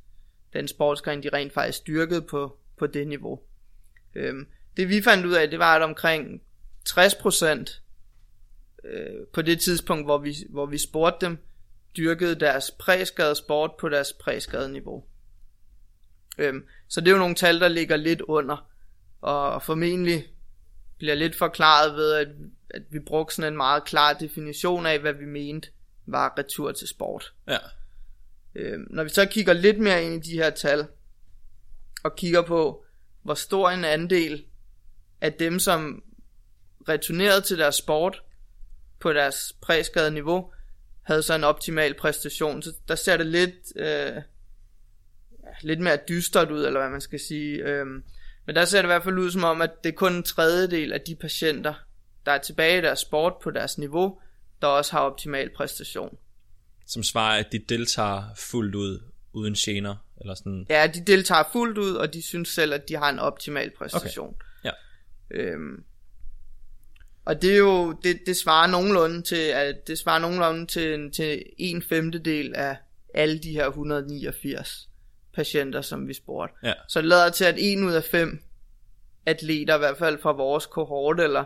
den 0.52 0.68
sportsgren, 0.68 1.22
de 1.22 1.28
rent 1.32 1.52
faktisk 1.52 1.78
styrkede 1.78 2.22
på, 2.22 2.58
på 2.78 2.86
det 2.86 3.08
niveau. 3.08 3.40
Øhm, 4.14 4.46
det 4.76 4.88
vi 4.88 5.02
fandt 5.02 5.26
ud 5.26 5.32
af, 5.32 5.50
det 5.50 5.58
var, 5.58 5.76
at 5.76 5.82
omkring 5.82 6.42
60% 6.88 7.82
øh, 8.84 9.26
på 9.32 9.42
det 9.42 9.60
tidspunkt, 9.60 10.06
hvor 10.06 10.18
vi, 10.18 10.34
hvor 10.50 10.66
vi 10.66 10.78
spurgte 10.78 11.26
dem, 11.26 11.38
dyrkede 11.96 12.40
deres 12.40 12.70
præskade 12.70 13.34
sport 13.34 13.70
på 13.80 13.88
deres 13.88 14.12
præskade 14.12 14.72
niveau. 14.72 15.04
Øhm, 16.38 16.64
så 16.88 17.00
det 17.00 17.08
er 17.08 17.12
jo 17.12 17.18
nogle 17.18 17.34
tal, 17.34 17.60
der 17.60 17.68
ligger 17.68 17.96
lidt 17.96 18.20
under, 18.20 18.70
og 19.20 19.62
formentlig 19.62 20.24
bliver 20.98 21.14
lidt 21.14 21.36
forklaret 21.36 21.94
ved, 21.94 22.12
at, 22.12 22.28
at 22.70 22.82
vi 22.90 22.98
brugte 22.98 23.34
sådan 23.34 23.52
en 23.52 23.56
meget 23.56 23.84
klar 23.84 24.12
definition 24.12 24.86
af, 24.86 24.98
hvad 24.98 25.12
vi 25.12 25.24
mente 25.24 25.68
var 26.06 26.34
retur 26.38 26.72
til 26.72 26.88
sport. 26.88 27.34
Ja. 27.48 27.58
Øhm, 28.54 28.86
når 28.90 29.02
vi 29.02 29.08
så 29.08 29.26
kigger 29.26 29.52
lidt 29.52 29.78
mere 29.78 30.04
ind 30.04 30.14
i 30.14 30.30
de 30.30 30.36
her 30.36 30.50
tal, 30.50 30.86
og 32.04 32.16
kigger 32.16 32.42
på, 32.42 32.84
hvor 33.22 33.34
stor 33.34 33.70
en 33.70 33.84
andel 33.84 34.44
af 35.20 35.32
dem, 35.32 35.58
som 35.58 36.02
returnerede 36.88 37.40
til 37.40 37.58
deres 37.58 37.74
sport 37.74 38.22
på 39.00 39.12
deres 39.12 39.52
præskade 39.60 40.10
niveau, 40.10 40.52
havde 41.02 41.22
så 41.22 41.34
en 41.34 41.44
optimal 41.44 41.94
præstation. 41.94 42.62
Så 42.62 42.72
der 42.88 42.94
ser 42.94 43.16
det 43.16 43.26
lidt, 43.26 43.76
øh, 43.76 44.22
lidt 45.62 45.80
mere 45.80 45.98
dystert 46.08 46.50
ud, 46.50 46.66
eller 46.66 46.80
hvad 46.80 46.90
man 46.90 47.00
skal 47.00 47.20
sige. 47.20 47.64
Øhm, 47.64 48.04
men 48.46 48.56
der 48.56 48.64
ser 48.64 48.78
det 48.78 48.84
i 48.84 48.86
hvert 48.86 49.04
fald 49.04 49.18
ud 49.18 49.30
som 49.30 49.44
om, 49.44 49.62
at 49.62 49.70
det 49.84 49.92
er 49.92 49.96
kun 49.96 50.14
en 50.14 50.22
tredjedel 50.22 50.92
af 50.92 51.00
de 51.00 51.14
patienter, 51.14 51.74
der 52.26 52.32
er 52.32 52.38
tilbage 52.38 52.78
i 52.78 52.80
deres 52.80 52.98
sport 52.98 53.32
på 53.42 53.50
deres 53.50 53.78
niveau, 53.78 54.18
der 54.62 54.66
også 54.66 54.92
har 54.92 55.00
optimal 55.00 55.50
præstation. 55.56 56.18
Som 56.86 57.02
svarer, 57.02 57.38
at 57.38 57.52
de 57.52 57.58
deltager 57.58 58.22
fuldt 58.36 58.74
ud, 58.74 59.00
uden 59.32 59.54
gener, 59.54 59.96
eller 60.20 60.34
sådan? 60.34 60.66
Ja, 60.70 60.86
de 60.86 61.00
deltager 61.00 61.42
fuldt 61.52 61.78
ud, 61.78 61.94
og 61.94 62.14
de 62.14 62.22
synes 62.22 62.48
selv, 62.48 62.74
at 62.74 62.88
de 62.88 62.96
har 62.96 63.08
en 63.08 63.18
optimal 63.18 63.70
præstation. 63.78 64.28
Okay. 64.28 64.70
Ja. 64.70 64.72
Øhm, 65.30 65.84
og 67.24 67.42
det 67.42 67.52
er 67.52 67.58
jo, 67.58 67.92
det, 67.92 68.20
det 68.26 68.36
svarer 68.36 68.66
nogenlunde 68.66 69.22
til, 69.22 69.36
at 69.36 69.86
det 69.86 69.98
svarer 69.98 70.18
nogenlunde 70.18 70.66
til, 70.66 71.10
til 71.12 71.42
en 71.58 71.82
femtedel 71.82 72.54
af 72.54 72.76
alle 73.14 73.38
de 73.38 73.52
her 73.52 73.66
189 73.66 74.88
patienter, 75.36 75.80
som 75.80 76.08
vi 76.08 76.14
spurgte. 76.14 76.54
Ja. 76.62 76.72
Så 76.88 77.00
det 77.00 77.08
lader 77.08 77.30
til, 77.30 77.44
at 77.44 77.54
en 77.58 77.84
ud 77.84 77.92
af 77.92 78.04
fem 78.04 78.42
atleter, 79.26 79.74
i 79.74 79.78
hvert 79.78 79.98
fald 79.98 80.18
fra 80.18 80.32
vores 80.32 80.66
kohorte, 80.66 81.22
eller, 81.22 81.44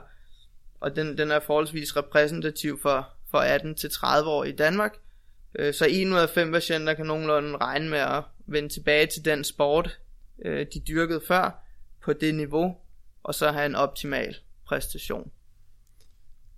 og 0.80 0.96
den, 0.96 1.18
den 1.18 1.30
er 1.30 1.40
forholdsvis 1.40 1.96
repræsentativ 1.96 2.80
for, 2.82 3.08
for 3.30 3.38
18 3.38 3.74
til 3.74 3.90
30 3.90 4.30
år 4.30 4.44
i 4.44 4.52
Danmark, 4.52 4.96
øh, 5.54 5.74
så 5.74 5.86
en 5.86 6.12
ud 6.12 6.18
af 6.18 6.28
fem 6.28 6.52
patienter 6.52 6.94
kan 6.94 7.06
nogenlunde 7.06 7.56
regne 7.56 7.88
med 7.88 7.98
at 7.98 8.22
vende 8.46 8.68
tilbage 8.68 9.06
til 9.06 9.24
den 9.24 9.44
sport, 9.44 9.98
øh, 10.44 10.66
de 10.74 10.80
dyrkede 10.80 11.20
før, 11.28 11.64
på 12.04 12.12
det 12.12 12.34
niveau, 12.34 12.76
og 13.22 13.34
så 13.34 13.52
have 13.52 13.66
en 13.66 13.74
optimal 13.74 14.36
præstation. 14.66 15.30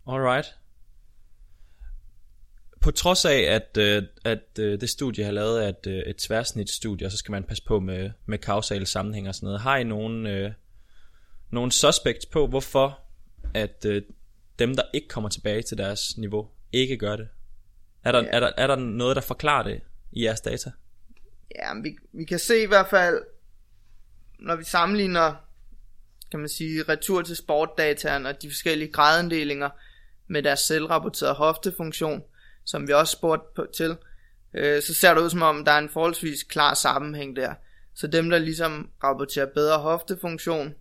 Alright 0.08 0.61
på 2.82 2.90
trods 2.90 3.24
af, 3.24 3.38
at, 3.38 3.76
øh, 3.78 4.02
at 4.24 4.58
øh, 4.58 4.80
det 4.80 4.90
studie 4.90 5.24
har 5.24 5.32
lavet 5.32 5.62
at, 5.62 5.86
øh, 5.86 5.98
et 5.98 6.16
tværsnitsstudie, 6.16 7.06
og 7.06 7.10
så 7.10 7.16
skal 7.16 7.32
man 7.32 7.44
passe 7.44 7.64
på 7.64 7.80
med, 7.80 8.10
med 8.26 8.38
kausale 8.38 8.86
sammenhæng 8.86 9.28
og 9.28 9.34
sådan 9.34 9.46
noget, 9.46 9.60
har 9.60 9.76
I 9.76 9.84
nogen, 9.84 10.26
øh, 10.26 10.52
nogle 11.50 11.72
suspects 11.72 12.26
på, 12.26 12.46
hvorfor 12.46 13.00
at 13.54 13.84
øh, 13.86 14.02
dem, 14.58 14.76
der 14.76 14.82
ikke 14.94 15.08
kommer 15.08 15.30
tilbage 15.30 15.62
til 15.62 15.78
deres 15.78 16.18
niveau, 16.18 16.48
ikke 16.72 16.96
gør 16.96 17.16
det? 17.16 17.28
Er 18.04 18.12
der, 18.12 18.22
ja. 18.22 18.28
er 18.30 18.40
der, 18.40 18.50
er 18.56 18.66
der 18.66 18.76
noget, 18.76 19.16
der 19.16 19.22
forklarer 19.22 19.62
det 19.62 19.80
i 20.12 20.24
jeres 20.24 20.40
data? 20.40 20.70
Ja, 21.54 21.74
vi, 21.82 21.96
vi 22.12 22.24
kan 22.24 22.38
se 22.38 22.62
i 22.62 22.66
hvert 22.66 22.86
fald, 22.90 23.22
når 24.38 24.56
vi 24.56 24.64
sammenligner, 24.64 25.34
kan 26.30 26.40
man 26.40 26.48
sige, 26.48 26.82
retur 26.82 27.22
til 27.22 27.36
sportdataen 27.36 28.26
og 28.26 28.42
de 28.42 28.50
forskellige 28.50 28.92
gradinddelinger 28.92 29.70
med 30.26 30.42
deres 30.42 30.60
selvrapporterede 30.60 31.34
hoftefunktion, 31.34 32.22
som 32.64 32.88
vi 32.88 32.92
også 32.92 33.12
spurgte 33.12 33.46
på, 33.56 33.66
til, 33.76 33.96
øh, 34.54 34.82
så 34.82 34.94
ser 34.94 35.14
det 35.14 35.20
ud 35.20 35.30
som 35.30 35.42
om, 35.42 35.64
der 35.64 35.72
er 35.72 35.78
en 35.78 35.88
forholdsvis 35.88 36.42
klar 36.42 36.74
sammenhæng 36.74 37.36
der. 37.36 37.54
Så 37.94 38.06
dem, 38.06 38.30
der 38.30 38.38
ligesom 38.38 38.90
rapporterer 39.04 39.46
bedre 39.46 39.78
hoftefunktion, 39.78 40.74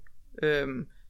øh, 0.44 0.68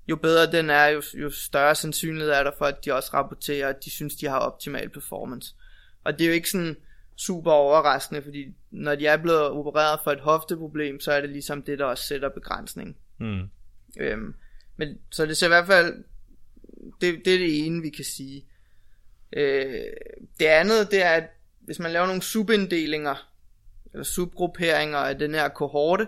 jo 0.07 0.15
bedre 0.15 0.51
den 0.51 0.69
er, 0.69 0.85
jo, 0.85 1.01
jo 1.13 1.29
større 1.29 1.75
sandsynlighed 1.75 2.31
er 2.31 2.43
der 2.43 2.51
for, 2.57 2.65
at 2.65 2.85
de 2.85 2.91
også 2.91 3.09
rapporterer, 3.13 3.69
at 3.69 3.85
de 3.85 3.89
synes, 3.89 4.15
de 4.15 4.27
har 4.27 4.39
optimal 4.39 4.89
performance. 4.89 5.55
Og 6.03 6.13
det 6.13 6.21
er 6.21 6.27
jo 6.27 6.33
ikke 6.33 6.49
sådan 6.49 6.77
super 7.15 7.51
overraskende, 7.51 8.21
fordi 8.21 8.53
når 8.71 8.95
de 8.95 9.07
er 9.07 9.17
blevet 9.17 9.41
opereret 9.41 9.99
for 10.03 10.11
et 10.11 10.19
hofteproblem, 10.19 10.99
så 10.99 11.11
er 11.11 11.21
det 11.21 11.29
ligesom 11.29 11.61
det, 11.61 11.79
der 11.79 11.85
også 11.85 12.03
sætter 12.03 12.29
begrænsning. 12.29 12.97
Mm. 13.19 13.49
Øhm, 13.99 14.35
men, 14.77 14.97
så 15.11 15.25
det 15.25 15.37
ser 15.37 15.47
i 15.47 15.49
hvert 15.49 15.67
fald, 15.67 16.03
det, 17.01 17.21
det 17.25 17.33
er 17.33 17.37
det 17.37 17.65
ene, 17.65 17.81
vi 17.81 17.89
kan 17.89 18.05
sige. 18.05 18.45
Øh, 19.33 19.83
det 20.39 20.45
andet, 20.45 20.91
det 20.91 21.01
er, 21.03 21.09
at 21.09 21.23
hvis 21.59 21.79
man 21.79 21.91
laver 21.91 22.05
nogle 22.07 22.21
subinddelinger, 22.21 23.31
eller 23.93 24.03
subgrupperinger 24.03 24.97
af 24.97 25.19
den 25.19 25.33
her 25.33 25.47
kohorte, 25.47 26.07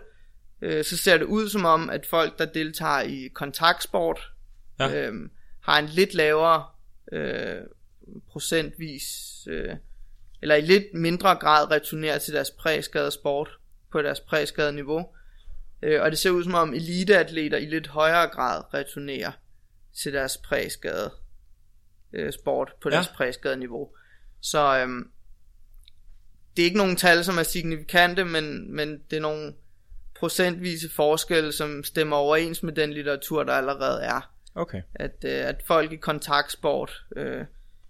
øh, 0.62 0.84
så 0.84 0.98
ser 0.98 1.18
det 1.18 1.26
ud 1.26 1.50
som 1.50 1.66
om, 1.66 1.90
at 1.90 2.06
folk, 2.06 2.40
der 2.40 2.46
deltager 2.46 3.02
i 3.02 3.28
kontaktsport, 3.34 4.32
ja. 4.80 4.96
øh, 4.96 5.30
har 5.60 5.80
en 5.80 5.86
lidt 5.86 6.14
lavere 6.14 6.66
øh, 7.12 7.62
procentvis, 8.32 9.08
øh, 9.48 9.76
eller 10.42 10.56
i 10.56 10.62
lidt 10.62 10.94
mindre 10.94 11.36
grad 11.36 11.72
returnerer 11.72 12.18
til 12.18 12.34
deres 12.34 12.52
præskadede 12.52 13.12
sport 13.12 13.50
på 13.92 14.02
deres 14.02 14.20
præskadede 14.20 14.76
niveau. 14.76 15.06
Øh, 15.82 16.02
og 16.02 16.12
det 16.12 16.20
ser 16.20 16.30
ud 16.30 16.44
som 16.44 16.54
om 16.54 16.74
eliteatleter 16.74 17.58
i 17.58 17.66
lidt 17.66 17.88
højere 17.88 18.28
grad 18.28 18.74
returnerer 18.74 19.32
til 19.94 20.14
deres 20.14 20.38
præskade 20.38 21.12
øh, 22.14 22.34
sport 22.34 22.74
på 22.82 22.90
ja. 22.90 22.96
deres 22.96 23.08
præskade 23.08 23.58
niveau. 23.58 23.90
Så 24.42 24.80
øhm, 24.80 25.12
det 26.56 26.62
er 26.62 26.66
ikke 26.66 26.78
nogen 26.78 26.96
tal, 26.96 27.24
som 27.24 27.38
er 27.38 27.44
signifikante, 27.44 28.26
men, 28.26 28.76
men 28.76 29.02
det 29.10 29.18
er 29.18 29.22
nogle 29.22 29.54
procentvise 30.16 30.90
forskelle, 30.90 31.52
som 31.52 31.84
stemmer 31.84 32.16
overens 32.16 32.64
med 32.64 32.74
den 32.74 32.94
litteratur, 32.94 33.44
der 33.44 33.54
allerede 33.54 34.04
er. 34.04 34.34
Okay. 34.56 34.82
At, 34.96 35.16
øh, 35.26 35.32
at 35.32 35.64
folk 35.68 35.92
i 35.92 35.96
kontaktsport 35.96 37.06
øh, 37.16 37.46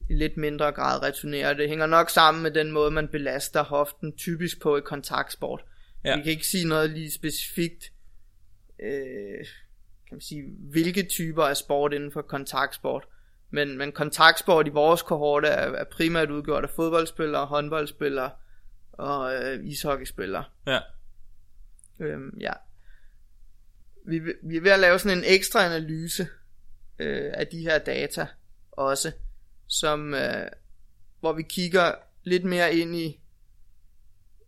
i 0.10 0.14
lidt 0.14 0.38
mindre 0.38 0.72
grad 0.72 1.04
returnerer. 1.04 1.54
Det 1.54 1.70
hænger 1.70 1.86
nok 1.86 2.10
sammen 2.10 2.44
med 2.44 2.52
den 2.52 2.72
måde, 2.72 2.92
man 2.92 3.08
belaster 3.08 3.64
hoften 3.64 4.18
typisk 4.18 4.62
på 4.62 4.78
i 4.78 4.82
kontaktsport. 4.82 5.64
Ja. 6.06 6.16
Vi 6.16 6.22
kan 6.22 6.32
ikke 6.32 6.48
sige 6.48 6.68
noget 6.68 6.90
lige 6.90 7.12
specifikt, 7.12 7.92
øh, 8.80 9.46
kan 10.08 10.16
man 10.16 10.22
sige, 10.22 10.44
hvilke 10.72 11.04
typer 11.04 11.44
af 11.44 11.58
sport 11.58 11.94
inden 11.94 12.12
for 12.12 12.22
kontaktsport. 12.22 13.06
Men, 13.54 13.78
men 13.78 13.92
kontaktsport 13.92 14.68
i 14.68 14.70
vores 14.70 15.02
kohorte 15.02 15.48
er, 15.48 15.72
er 15.72 15.84
primært 15.84 16.32
udgjort 16.32 16.64
af 16.64 16.70
fodboldspillere, 16.70 17.46
håndboldspillere 17.46 18.32
og 18.92 19.36
øh, 19.36 19.66
ishockeyspillere. 19.66 20.44
Ja. 20.68 20.80
Øhm, 22.00 22.38
ja. 22.40 22.54
Vi, 24.06 24.20
vi 24.44 24.58
er 24.58 24.62
ved 24.62 24.72
at 24.72 24.80
lave 24.80 25.00
sådan 25.00 25.18
en 25.18 25.24
ekstra 25.28 25.66
analyse 25.66 26.28
øh, 27.00 27.32
af 27.34 27.48
de 27.48 27.62
her 27.62 27.78
data 27.78 28.28
også, 28.72 29.12
som, 29.68 30.14
øh, 30.14 30.48
hvor 31.20 31.34
vi 31.34 31.44
kigger 31.44 31.96
lidt 32.24 32.44
mere 32.44 32.76
ind 32.76 32.96
i, 32.96 33.22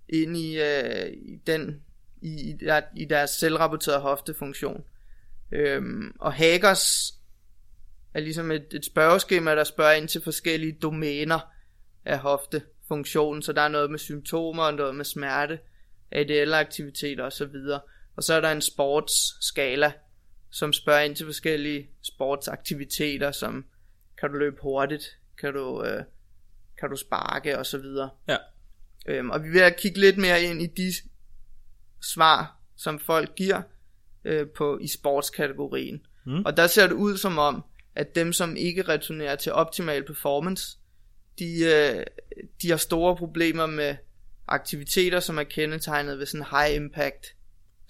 ind 0.09 0.37
i, 0.37 0.59
øh, 0.61 1.07
i 1.11 1.35
den 1.47 1.83
i, 2.21 2.49
i, 2.49 2.53
der, 2.53 2.81
i 2.95 3.05
deres 3.05 3.29
selvrapporterede 3.29 4.01
hoftefunktion. 4.01 4.83
Øhm, 5.51 6.15
og 6.19 6.33
Hagers 6.33 7.13
er 8.15 8.19
ligesom 8.19 8.51
et, 8.51 8.65
et 8.73 8.85
spørgeskema, 8.85 9.55
der 9.55 9.63
spørger 9.63 9.93
ind 9.93 10.07
til 10.07 10.21
forskellige 10.21 10.77
domæner 10.81 11.39
af 12.05 12.19
hoftefunktionen, 12.19 13.41
så 13.41 13.53
der 13.53 13.61
er 13.61 13.67
noget 13.67 13.91
med 13.91 13.99
symptomer, 13.99 14.71
noget 14.71 14.95
med 14.95 15.05
smerte, 15.05 15.59
ADL-aktiviteter 16.11 17.23
osv. 17.23 17.55
Og 18.15 18.23
så 18.23 18.33
er 18.33 18.41
der 18.41 18.51
en 18.51 18.61
sportsskala, 18.61 19.91
som 20.49 20.73
spørger 20.73 21.01
ind 21.01 21.15
til 21.15 21.25
forskellige 21.25 21.89
sportsaktiviteter, 22.01 23.31
som 23.31 23.65
kan 24.19 24.29
du 24.29 24.35
løbe 24.35 24.57
hurtigt, 24.61 25.17
kan 25.39 25.53
du, 25.53 25.83
øh, 25.83 26.03
kan 26.79 26.89
du 26.89 26.95
sparke 26.95 27.57
osv. 27.59 27.85
Ja. 28.27 28.37
Øhm, 29.05 29.29
og 29.29 29.43
vi 29.43 29.49
vil 29.49 29.73
kigge 29.77 29.99
lidt 29.99 30.17
mere 30.17 30.43
ind 30.43 30.61
i 30.61 30.67
de 30.67 30.93
svar, 32.01 32.59
som 32.77 32.99
folk 32.99 33.35
giver 33.35 33.61
øh, 34.25 34.47
på 34.49 34.77
i 34.77 34.87
sportskategorien. 34.87 36.05
Mm. 36.25 36.45
Og 36.45 36.57
der 36.57 36.67
ser 36.67 36.87
det 36.87 36.95
ud 36.95 37.17
som 37.17 37.37
om, 37.37 37.63
at 37.95 38.15
dem, 38.15 38.33
som 38.33 38.55
ikke 38.55 38.81
returnerer 38.81 39.35
til 39.35 39.51
optimal 39.51 40.03
performance, 40.03 40.77
de, 41.39 41.63
øh, 41.63 42.05
de 42.61 42.69
har 42.69 42.77
store 42.77 43.15
problemer 43.15 43.65
med 43.65 43.95
aktiviteter, 44.47 45.19
som 45.19 45.37
er 45.37 45.43
kendetegnet 45.43 46.19
ved 46.19 46.25
sådan 46.25 46.45
high 46.51 46.75
impact 46.75 47.35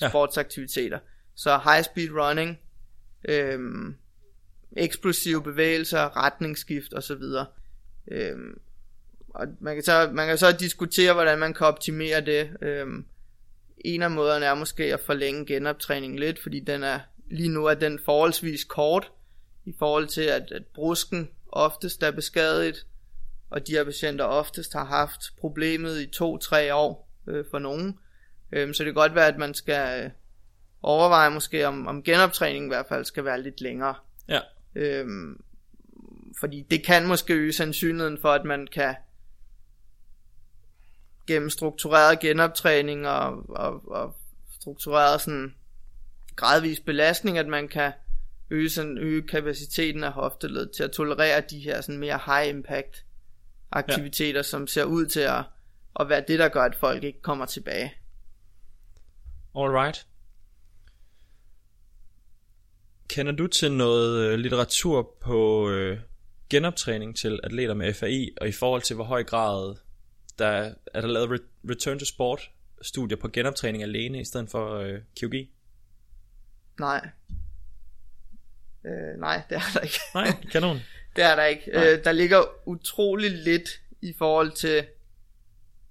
sportsaktiviteter. 0.09 0.97
Ja. 0.97 1.03
Så 1.35 1.59
high 1.63 1.83
speed 1.83 2.09
running, 2.11 2.59
øhm, 3.29 3.95
eksplosive 4.77 5.43
bevægelser, 5.43 6.17
retningsskift 6.17 6.93
osv. 6.93 7.23
Øhm, 8.11 8.59
og 9.29 9.47
man 9.59 9.75
kan, 9.75 9.83
så, 9.83 10.09
man 10.13 10.27
kan 10.27 10.37
så 10.37 10.51
diskutere, 10.51 11.13
hvordan 11.13 11.39
man 11.39 11.53
kan 11.53 11.67
optimere 11.67 12.21
det. 12.21 12.49
Øhm, 12.61 13.05
en 13.85 14.01
af 14.01 14.11
måderne 14.11 14.45
er 14.45 14.53
måske 14.53 14.93
at 14.93 14.99
forlænge 14.99 15.45
genoptræningen 15.45 16.19
lidt, 16.19 16.39
fordi 16.43 16.59
den 16.59 16.83
er 16.83 16.99
lige 17.31 17.49
nu 17.49 17.65
er 17.65 17.73
den 17.73 17.99
forholdsvis 18.05 18.63
kort 18.63 19.11
i 19.65 19.73
forhold 19.79 20.07
til, 20.07 20.21
at, 20.21 20.51
at 20.51 20.65
brusken 20.65 21.29
oftest 21.51 22.03
er 22.03 22.11
beskadiget, 22.11 22.85
og 23.49 23.67
de 23.67 23.71
her 23.71 23.83
patienter 23.83 24.25
oftest 24.25 24.73
har 24.73 24.85
haft 24.85 25.21
problemet 25.39 26.01
i 26.01 26.07
to-tre 26.07 26.75
år 26.75 27.11
øh, 27.27 27.45
for 27.51 27.59
nogen. 27.59 27.99
Øhm, 28.51 28.73
så 28.73 28.83
det 28.83 28.87
kan 28.87 29.01
godt 29.01 29.15
være, 29.15 29.27
at 29.27 29.37
man 29.37 29.53
skal 29.53 30.03
øh, 30.03 30.11
overveje 30.81 31.29
måske, 31.29 31.67
om, 31.67 31.87
om 31.87 32.03
genoptræningen 32.03 32.71
i 32.71 32.73
hvert 32.73 32.85
fald 32.89 33.05
skal 33.05 33.25
være 33.25 33.41
lidt 33.41 33.61
længere. 33.61 33.95
Ja. 34.27 34.39
Øhm, 34.75 35.43
fordi 36.39 36.65
det 36.71 36.85
kan 36.85 37.07
måske 37.07 37.33
øge 37.33 37.53
sandsynligheden 37.53 38.17
for, 38.21 38.31
at 38.31 38.45
man 38.45 38.67
kan 38.67 38.95
gennem 41.27 41.49
struktureret 41.49 42.19
genoptræning 42.19 43.07
og, 43.07 43.49
og, 43.49 43.91
og 43.91 44.15
struktureret 44.59 45.21
sådan 45.21 45.55
gradvis 46.35 46.79
belastning, 46.79 47.37
at 47.37 47.47
man 47.47 47.67
kan 47.67 47.91
øge, 48.49 48.69
sådan, 48.69 48.97
øge 48.97 49.27
kapaciteten 49.27 50.03
af 50.03 50.11
hofteled 50.11 50.73
til 50.73 50.83
at 50.83 50.91
tolerere 50.91 51.43
de 51.49 51.59
her 51.59 51.81
sådan 51.81 51.99
mere 51.99 52.19
high 52.25 52.49
impact 52.49 53.05
aktiviteter, 53.71 54.39
ja. 54.39 54.43
som 54.43 54.67
ser 54.67 54.83
ud 54.83 55.05
til 55.05 55.19
at, 55.19 55.43
at 55.99 56.09
være 56.09 56.23
det, 56.27 56.39
der 56.39 56.49
gør, 56.49 56.61
at 56.61 56.75
folk 56.75 57.03
ikke 57.03 57.21
kommer 57.21 57.45
tilbage. 57.45 57.93
Alright. 59.55 60.07
Kender 63.09 63.31
du 63.31 63.47
til 63.47 63.71
noget 63.71 64.25
øh, 64.25 64.39
litteratur 64.39 65.15
på 65.21 65.69
øh, 65.69 65.99
genoptræning 66.49 67.17
til 67.17 67.39
atleter 67.43 67.73
med 67.73 67.93
FAI, 67.93 68.29
og 68.41 68.47
i 68.47 68.51
forhold 68.51 68.81
til 68.81 68.95
hvor 68.95 69.05
høj 69.05 69.23
grad 69.23 69.75
der 70.39 70.73
er 70.93 71.01
der 71.01 71.07
lavet 71.07 71.41
return 71.69 71.99
to 71.99 72.05
sport 72.05 72.51
studier 72.81 73.17
på 73.17 73.27
genoptræning 73.27 73.83
alene 73.83 74.21
i 74.21 74.25
stedet 74.25 74.49
for 74.49 74.75
øh, 74.75 74.99
kirurgi? 75.15 75.51
Nej. 76.79 77.09
Øh, 78.85 79.19
nej, 79.19 79.41
det 79.49 79.55
er 79.55 79.61
der 79.73 79.79
ikke. 79.79 79.99
nej, 80.13 80.31
kanon. 80.51 80.79
det 81.15 81.23
er 81.23 81.35
der 81.35 81.43
ikke. 81.43 81.63
Øh, 81.73 82.03
der 82.03 82.11
ligger 82.11 82.67
utrolig 82.67 83.31
lidt 83.31 83.69
i 84.01 84.13
forhold 84.17 84.51
til 84.51 84.85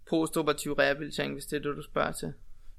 postoperativ 0.08 0.72
rehabilitering, 0.72 1.32
hvis 1.32 1.44
det 1.44 1.56
er 1.56 1.60
det, 1.60 1.76
du 1.76 1.82
spørger 1.82 2.12
til. 2.12 2.32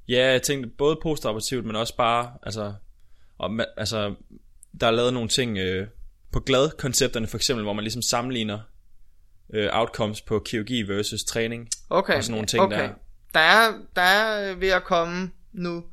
Ja, 0.08 0.32
jeg 0.32 0.42
tænkte 0.42 0.70
både 0.70 1.00
postoperativt, 1.04 1.66
men 1.66 1.76
også 1.76 1.96
bare, 1.96 2.34
altså, 2.44 2.74
og, 3.38 3.60
altså 3.78 4.16
der 4.80 4.88
er 4.88 4.92
lavet 4.92 5.14
nogle 5.14 5.30
ting 5.30 5.58
øh, 5.58 5.88
på 6.32 6.40
glad-koncepterne 6.40 7.28
for 7.28 7.38
eksempel, 7.38 7.64
hvor 7.64 7.74
man 7.74 7.84
ligesom 7.84 8.02
sammenligner 8.02 8.60
øh, 9.54 9.70
outcomes 9.72 10.22
på 10.22 10.40
kirurgi 10.40 10.82
versus 10.82 11.24
træning. 11.24 11.70
Okay. 11.90 12.18
Og 12.18 12.24
sådan 12.24 12.32
nogle 12.32 12.48
ting 12.48 12.64
okay. 12.64 12.80
der. 12.80 12.90
Der 13.34 13.40
er, 13.40 13.74
der 13.96 14.02
er 14.02 14.56
ved 14.56 14.70
at 14.70 14.84
komme 14.84 15.32
nu 15.54 15.84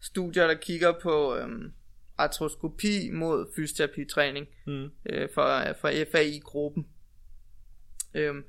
studier, 0.00 0.46
der 0.46 0.54
kigger 0.54 0.92
på 1.02 1.36
øhm, 1.36 1.72
artroskopi 2.18 3.10
mod 3.10 3.46
fysioterapitræning 3.56 4.46
mm. 4.66 4.90
øh, 5.06 5.28
for, 5.34 5.74
for 5.80 5.90
FAI-gruppen. 6.12 6.86
Øhm, 8.14 8.44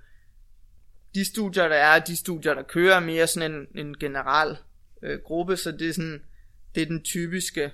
de 1.15 1.25
studier, 1.25 1.67
der 1.67 1.75
er, 1.75 1.99
de 1.99 2.15
studier, 2.15 2.53
der 2.53 2.63
kører 2.63 2.99
mere 2.99 3.27
sådan 3.27 3.51
en, 3.51 3.67
en 3.85 3.97
general 3.97 4.57
øh, 5.01 5.19
gruppe, 5.19 5.57
så 5.57 5.71
det 5.71 5.89
er 5.89 5.93
sådan, 5.93 6.23
det 6.75 6.83
er 6.83 6.85
den 6.85 7.03
typiske 7.03 7.71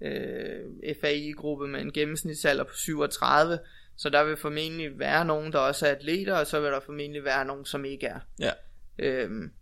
øh, 0.00 0.94
FAI-gruppe 1.00 1.68
med 1.68 1.80
en 1.80 1.92
gennemsnitsalder 1.92 2.64
på 2.64 2.74
37, 2.74 3.58
så 3.96 4.10
der 4.10 4.24
vil 4.24 4.36
formentlig 4.36 4.98
være 4.98 5.24
nogen, 5.24 5.52
der 5.52 5.58
også 5.58 5.86
er 5.86 5.90
atleter, 5.90 6.34
og 6.34 6.46
så 6.46 6.60
vil 6.60 6.70
der 6.70 6.80
formentlig 6.80 7.24
være 7.24 7.44
nogen, 7.44 7.64
som 7.64 7.84
ikke 7.84 8.06
er. 8.06 8.20
Ja. 8.40 8.52
Øhm, 8.98 9.52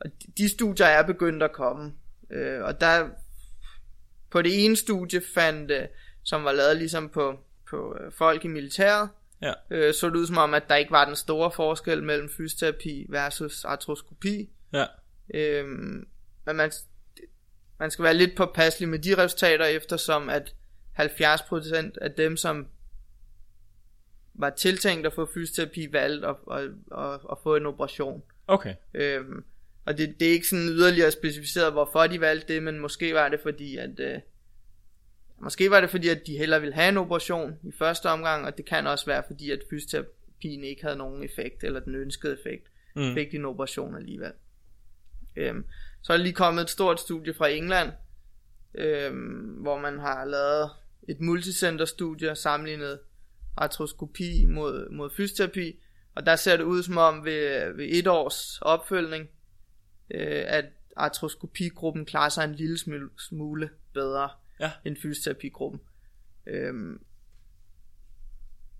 og 0.00 0.10
de 0.38 0.48
studier 0.48 0.86
er 0.86 1.06
begyndt 1.06 1.42
at 1.42 1.52
komme. 1.52 1.92
Øh, 2.30 2.62
og 2.62 2.80
der 2.80 3.08
på 4.32 4.42
det 4.42 4.64
ene 4.64 4.76
studie 4.76 5.22
fandt, 5.34 5.70
øh, 5.70 5.86
som 6.22 6.44
var 6.44 6.52
lavet 6.52 6.76
ligesom 6.76 7.08
på, 7.08 7.38
på 7.70 7.96
øh, 8.00 8.12
folk 8.12 8.44
i 8.44 8.48
militæret, 8.48 9.08
Ja. 9.42 9.52
øh, 9.70 9.94
så 9.94 10.08
det 10.08 10.16
ud 10.16 10.26
som 10.26 10.38
om, 10.38 10.54
at 10.54 10.68
der 10.68 10.74
ikke 10.74 10.90
var 10.92 11.04
den 11.04 11.16
store 11.16 11.50
forskel 11.50 12.02
mellem 12.02 12.28
fysioterapi 12.28 13.06
versus 13.08 13.64
artroskopi. 13.64 14.50
Ja. 14.72 14.84
Øhm, 15.34 16.06
men 16.46 16.56
man, 16.56 16.72
man 17.78 17.90
skal 17.90 18.02
være 18.02 18.14
lidt 18.14 18.36
påpasselig 18.36 18.88
med 18.88 18.98
de 18.98 19.16
resultater, 19.22 19.64
eftersom 19.64 20.28
at 20.28 20.54
70% 21.00 21.92
af 22.00 22.12
dem, 22.16 22.36
som 22.36 22.66
var 24.34 24.50
tiltænkt 24.50 25.06
at 25.06 25.12
få 25.12 25.28
fysioterapi, 25.34 25.92
valgte 25.92 26.28
at, 26.28 26.36
at, 26.52 26.62
at, 26.98 27.20
at 27.30 27.38
få 27.42 27.56
en 27.56 27.66
operation. 27.66 28.22
Okay. 28.46 28.74
Øhm, 28.94 29.44
og 29.84 29.98
det, 29.98 30.20
det 30.20 30.28
er 30.28 30.32
ikke 30.32 30.48
sådan 30.48 30.68
yderligere 30.68 31.10
specificeret, 31.10 31.72
hvorfor 31.72 32.06
de 32.06 32.20
valgte 32.20 32.54
det, 32.54 32.62
men 32.62 32.78
måske 32.78 33.14
var 33.14 33.28
det 33.28 33.40
fordi, 33.40 33.76
at 33.76 34.00
øh, 34.00 34.20
måske 35.40 35.70
var 35.70 35.80
det 35.80 35.90
fordi, 35.90 36.08
at 36.08 36.26
de 36.26 36.38
hellere 36.38 36.60
ville 36.60 36.74
have 36.74 36.88
en 36.88 36.96
operation 36.96 37.58
i 37.62 37.72
første 37.78 38.06
omgang, 38.06 38.46
og 38.46 38.56
det 38.56 38.66
kan 38.66 38.86
også 38.86 39.06
være 39.06 39.22
fordi, 39.26 39.50
at 39.50 39.62
fysioterapien 39.70 40.64
ikke 40.64 40.82
havde 40.82 40.96
nogen 40.96 41.24
effekt, 41.24 41.64
eller 41.64 41.80
den 41.80 41.94
ønskede 41.94 42.32
effekt. 42.32 42.66
Mm. 42.96 43.14
Fik 43.14 43.30
de 43.32 43.36
en 43.36 43.44
operation 43.44 43.96
alligevel. 43.96 44.32
Øhm, 45.36 45.64
så 46.02 46.12
er 46.12 46.16
der 46.16 46.24
lige 46.24 46.34
kommet 46.34 46.62
et 46.62 46.70
stort 46.70 47.00
studie 47.00 47.34
fra 47.34 47.48
England, 47.48 47.92
øhm, 48.74 49.56
hvor 49.60 49.78
man 49.78 49.98
har 49.98 50.24
lavet 50.24 50.70
et 51.08 51.20
multicenter-studie 51.20 52.30
og 52.30 52.36
sammenlignet 52.36 52.98
artroskopi 53.56 54.44
mod, 54.44 54.90
mod 54.90 55.10
fysioterapi, 55.10 55.80
og 56.14 56.26
der 56.26 56.36
ser 56.36 56.56
det 56.56 56.64
ud 56.64 56.82
som 56.82 56.96
om 56.96 57.24
ved, 57.24 57.72
ved 57.76 57.86
et 57.90 58.06
års 58.06 58.58
opfølgning, 58.60 59.28
øh, 60.14 60.44
at 60.46 60.64
artroskopigruppen 60.96 62.04
klarer 62.06 62.28
sig 62.28 62.44
en 62.44 62.54
lille 62.54 62.78
smule, 63.18 63.70
bedre 63.94 64.28
Ja. 64.60 64.70
end 64.84 64.96
fysioterapigruppen. 65.02 65.80
Øhm, 66.46 66.98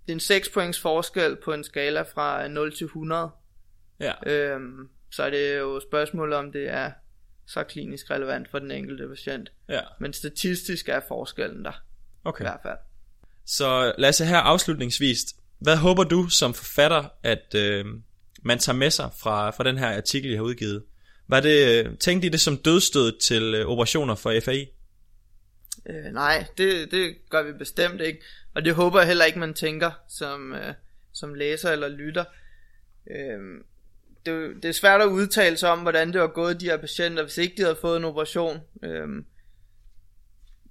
det 0.07 0.12
er 0.12 0.16
en 0.16 0.21
6 0.21 0.49
points 0.49 0.81
forskel 0.81 1.37
på 1.45 1.53
en 1.53 1.64
skala 1.64 2.03
fra 2.03 2.49
0 2.49 2.77
til 2.77 2.85
100, 2.85 3.31
Ja. 4.01 4.12
øhm, 4.27 4.88
så 5.11 5.23
er 5.23 5.31
det 5.31 5.59
jo 5.59 5.81
spørgsmålet 5.90 6.37
om 6.38 6.53
det 6.53 6.68
er 6.68 6.92
så 7.47 7.62
klinisk 7.64 8.11
relevant 8.11 8.51
for 8.51 8.59
den 8.59 8.71
enkelte 8.71 9.09
patient. 9.09 9.53
Ja. 9.68 9.81
Men 10.01 10.12
statistisk 10.12 10.88
er 10.88 11.01
forskellen 11.09 11.64
der, 11.64 11.83
Okay. 12.25 12.45
i 12.45 12.47
hvert 12.47 12.61
fald. 12.62 12.79
Så 13.45 13.95
Lasse, 13.99 14.25
her 14.25 14.38
afslutningsvis. 14.38 15.25
Hvad 15.59 15.77
håber 15.77 16.05
du 16.05 16.29
som 16.29 16.55
forfatter, 16.55 17.05
at 17.23 17.55
øh, 17.57 17.85
man 18.42 18.59
tager 18.59 18.77
med 18.77 18.90
sig 18.90 19.11
fra, 19.23 19.51
fra 19.51 19.64
den 19.64 19.79
her 19.79 19.97
artikel, 19.97 20.31
I 20.31 20.35
har 20.35 20.42
udgivet? 20.42 20.85
Var 21.29 21.41
det, 21.41 21.87
øh, 21.87 21.97
tænkte 21.99 22.27
I 22.27 22.31
det 22.31 22.41
som 22.41 22.57
dødstød 22.57 23.19
til 23.19 23.55
øh, 23.55 23.67
operationer 23.67 24.15
for 24.15 24.41
FAI? 24.45 24.69
Øh, 25.87 26.13
nej, 26.13 26.47
det, 26.59 26.91
det 26.91 27.17
gør 27.31 27.43
vi 27.43 27.53
bestemt 27.53 28.01
ikke. 28.01 28.23
Og 28.55 28.65
det 28.65 28.75
håber 28.75 28.99
jeg 28.99 29.09
heller 29.09 29.25
ikke, 29.25 29.39
man 29.39 29.55
tænker 29.55 29.91
som, 30.09 30.53
øh, 30.53 30.75
som 31.13 31.35
læser 31.35 31.71
eller 31.71 31.89
lytter. 31.89 32.25
Øh, 33.11 33.65
det, 34.27 34.63
det 34.63 34.69
er 34.69 34.73
svært 34.73 35.01
at 35.01 35.07
udtale 35.07 35.57
sig 35.57 35.71
om, 35.71 35.79
hvordan 35.79 36.13
det 36.13 36.21
var 36.21 36.27
gået 36.27 36.61
de 36.61 36.67
her 36.67 36.77
patienter, 36.77 37.23
hvis 37.23 37.39
ikke 37.39 37.57
de 37.57 37.63
havde 37.63 37.79
fået 37.81 37.97
en 37.97 38.05
operation. 38.05 38.61
Øh, 38.83 39.09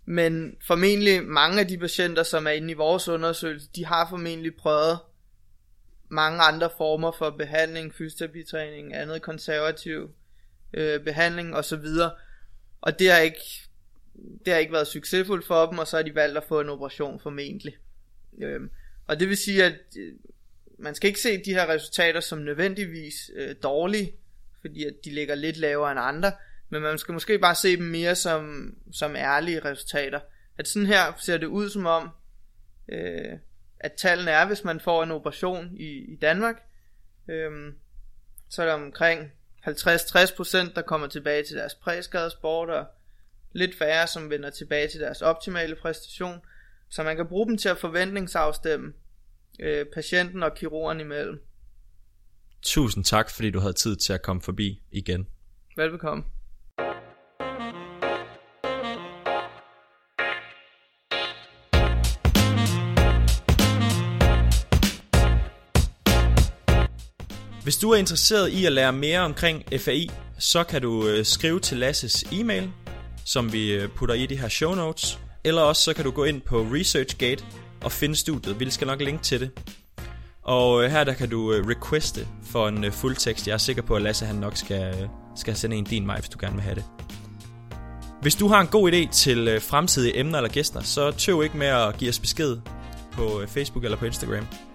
men 0.06 0.58
formentlig 0.68 1.24
mange 1.24 1.60
af 1.60 1.68
de 1.68 1.78
patienter, 1.78 2.24
som 2.24 2.48
er 2.48 2.52
inde 2.52 2.72
i 2.72 2.74
vores 2.74 3.08
undersøgelse, 3.08 3.70
de 3.76 3.86
har 3.86 4.10
formentlig 4.10 4.56
prøvet 4.56 5.00
mange 6.10 6.42
andre 6.42 6.70
former 6.78 7.12
for 7.12 7.30
behandling, 7.30 7.94
fysioterapitræning, 7.94 8.96
andet 8.96 9.22
konservativ 9.22 10.12
øh, 10.74 11.04
behandling 11.04 11.56
videre. 11.76 12.12
Og 12.82 13.00
det 13.00 13.12
har 13.12 13.20
ikke 13.20 13.42
det 14.46 14.54
har 14.54 14.60
ikke 14.60 14.74
været 14.74 14.88
succesfuldt 14.88 15.46
for 15.46 15.66
dem, 15.66 15.78
og 15.78 15.88
så 15.88 15.96
har 15.98 16.04
de 16.04 16.16
valgt 16.16 16.38
at 16.38 16.44
få 16.44 16.62
en 16.62 16.70
operation 16.70 17.20
formentlig. 17.20 17.78
Øh, 18.42 18.62
og 19.08 19.20
det 19.20 19.30
vil 19.30 19.38
sige, 19.38 19.64
at 19.64 19.80
øh, 19.98 20.14
man 20.80 20.96
skal 20.96 21.08
ikke 21.08 21.20
se 21.20 21.44
de 21.46 21.54
her 21.54 21.70
resultater 21.70 22.20
som 22.20 22.40
nødvendigvis 22.40 23.32
øh, 23.36 23.56
dårlige, 23.64 24.14
fordi 24.62 24.86
at 24.86 24.94
de 25.06 25.10
ligger 25.10 25.36
lidt 25.36 25.58
lavere 25.58 25.92
end 25.92 26.00
andre, 26.00 26.32
men 26.70 26.82
man 26.82 26.98
skal 26.98 27.14
måske 27.14 27.40
bare 27.40 27.56
se 27.56 27.78
dem 27.78 27.86
mere 27.86 28.16
som, 28.16 28.74
som 28.92 29.16
ærlige 29.16 29.60
resultater. 29.60 30.20
At 30.58 30.68
sådan 30.68 30.88
her 30.88 31.14
ser 31.18 31.38
det 31.38 31.48
ud 31.48 31.70
som 31.70 31.86
om, 31.86 32.10
øh, 32.90 33.38
at 33.80 33.92
tallene 33.92 34.32
er, 34.32 34.48
hvis 34.48 34.64
man 34.64 34.80
får 34.80 35.04
en 35.04 35.12
operation 35.12 35.78
i, 35.78 36.14
i 36.14 36.16
Danmark, 36.16 36.56
øhm, 37.30 37.76
så 38.50 38.62
er 38.62 38.66
det 38.66 38.76
omkring 38.76 39.32
50-60%, 39.68 40.74
der 40.76 40.82
kommer 40.82 41.08
tilbage 41.08 41.44
til 41.44 41.56
deres 41.56 41.76
præskadesport, 41.76 42.70
og 42.70 42.86
lidt 43.52 43.78
færre, 43.78 44.08
som 44.08 44.30
vender 44.30 44.50
tilbage 44.50 44.88
til 44.88 45.00
deres 45.00 45.22
optimale 45.22 45.76
præstation, 45.76 46.40
så 46.90 47.04
man 47.04 47.16
kan 47.16 47.28
bruge 47.28 47.48
dem 47.48 47.58
til 47.58 47.70
at 47.70 47.78
forventningsafstemme 47.78 48.94
øh, 49.60 49.86
patienten 49.94 50.44
og 50.44 50.56
kirurgen 50.56 51.00
imellem. 51.00 51.44
Tusind 52.62 53.04
tak, 53.04 53.30
fordi 53.30 53.50
du 53.52 53.60
havde 53.60 53.74
tid 53.74 53.96
til 53.96 54.14
at 54.14 54.22
komme 54.22 54.42
forbi 54.42 54.82
igen. 54.92 55.28
Velbekomme. 55.76 56.24
Hvis 67.72 67.78
du 67.78 67.92
er 67.92 67.96
interesseret 67.96 68.50
i 68.50 68.66
at 68.66 68.72
lære 68.72 68.94
mere 68.94 69.20
omkring 69.20 69.64
FAI, 69.80 70.12
så 70.40 70.64
kan 70.64 70.82
du 70.82 71.08
øh, 71.08 71.26
skrive 71.26 71.60
til 71.60 71.78
Lasses 71.78 72.24
e-mail, 72.32 72.70
som 73.26 73.54
vi 73.54 73.74
øh, 73.74 73.90
putter 73.90 74.16
i 74.16 74.26
de 74.26 74.38
her 74.38 74.50
show 74.50 74.76
notes. 74.76 75.20
Eller 75.44 75.62
også 75.62 75.82
så 75.82 75.94
kan 75.94 76.06
du 76.06 76.12
gå 76.12 76.24
ind 76.24 76.42
på 76.42 76.62
ResearchGate 76.62 77.44
og 77.84 77.92
finde 77.92 78.16
studiet. 78.16 78.60
Vi 78.60 78.70
skal 78.70 78.88
nok 78.88 79.02
linke 79.02 79.24
til 79.24 79.40
det. 79.40 79.52
Og 80.44 80.84
øh, 80.84 80.92
her 80.92 81.04
der 81.04 81.14
kan 81.14 81.30
du 81.30 81.54
øh, 81.54 81.68
requeste 81.68 82.28
for 82.44 82.68
en 82.68 82.84
øh, 82.84 82.92
fuldtekst. 82.92 83.48
Jeg 83.48 83.54
er 83.54 83.58
sikker 83.58 83.82
på, 83.82 83.96
at 83.96 84.02
Lasse 84.02 84.26
han 84.26 84.36
nok 84.36 84.58
skal, 84.58 84.96
øh, 85.02 85.08
skal 85.36 85.56
sende 85.56 85.76
en 85.76 85.84
din 85.84 86.08
vej, 86.08 86.20
hvis 86.20 86.30
du 86.30 86.38
gerne 86.42 86.56
vil 86.56 86.64
have 86.64 86.76
det. 86.76 86.86
Hvis 88.22 88.36
du 88.36 88.48
har 88.48 88.62
en 88.62 88.68
god 88.68 88.92
idé 88.92 89.12
til 89.14 89.48
øh, 89.48 89.62
fremtidige 89.62 90.20
emner 90.20 90.38
eller 90.38 90.52
gæster, 90.52 90.82
så 90.82 91.12
tøv 91.12 91.44
ikke 91.44 91.58
med 91.58 91.68
at 91.68 91.98
give 91.98 92.10
os 92.10 92.20
besked 92.20 92.58
på 93.12 93.42
øh, 93.42 93.48
Facebook 93.48 93.84
eller 93.84 93.98
på 93.98 94.06
Instagram. 94.06 94.71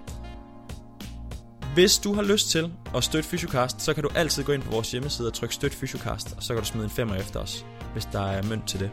Hvis 1.77 1.99
du 1.99 2.15
har 2.15 2.23
lyst 2.23 2.51
til 2.51 2.73
at 2.95 3.05
støtte 3.05 3.29
Fysiocast, 3.29 3.83
så 3.83 3.95
kan 3.95 4.03
du 4.03 4.09
altid 4.15 4.45
gå 4.45 4.53
ind 4.53 4.62
på 4.62 4.71
vores 4.71 4.93
hjemmeside 4.93 5.29
og 5.29 5.35
trykke 5.35 5.55
støt 5.55 5.75
Fysiocast, 5.75 6.35
og 6.37 6.43
så 6.43 6.55
kan 6.55 6.62
du 6.62 6.69
smide 6.69 6.85
en 6.85 6.91
femmer 6.91 7.15
efter 7.15 7.41
os, 7.41 7.67
hvis 7.93 8.05
der 8.05 8.21
er 8.21 8.43
mønt 8.43 8.69
til 8.69 8.81
det. 8.81 8.91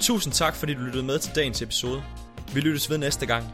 Tusind 0.00 0.32
tak, 0.32 0.54
fordi 0.54 0.74
du 0.74 0.80
lyttede 0.80 1.04
med 1.04 1.18
til 1.18 1.34
dagens 1.34 1.62
episode. 1.62 2.02
Vi 2.54 2.60
lyttes 2.60 2.90
ved 2.90 2.98
næste 2.98 3.26
gang. 3.26 3.44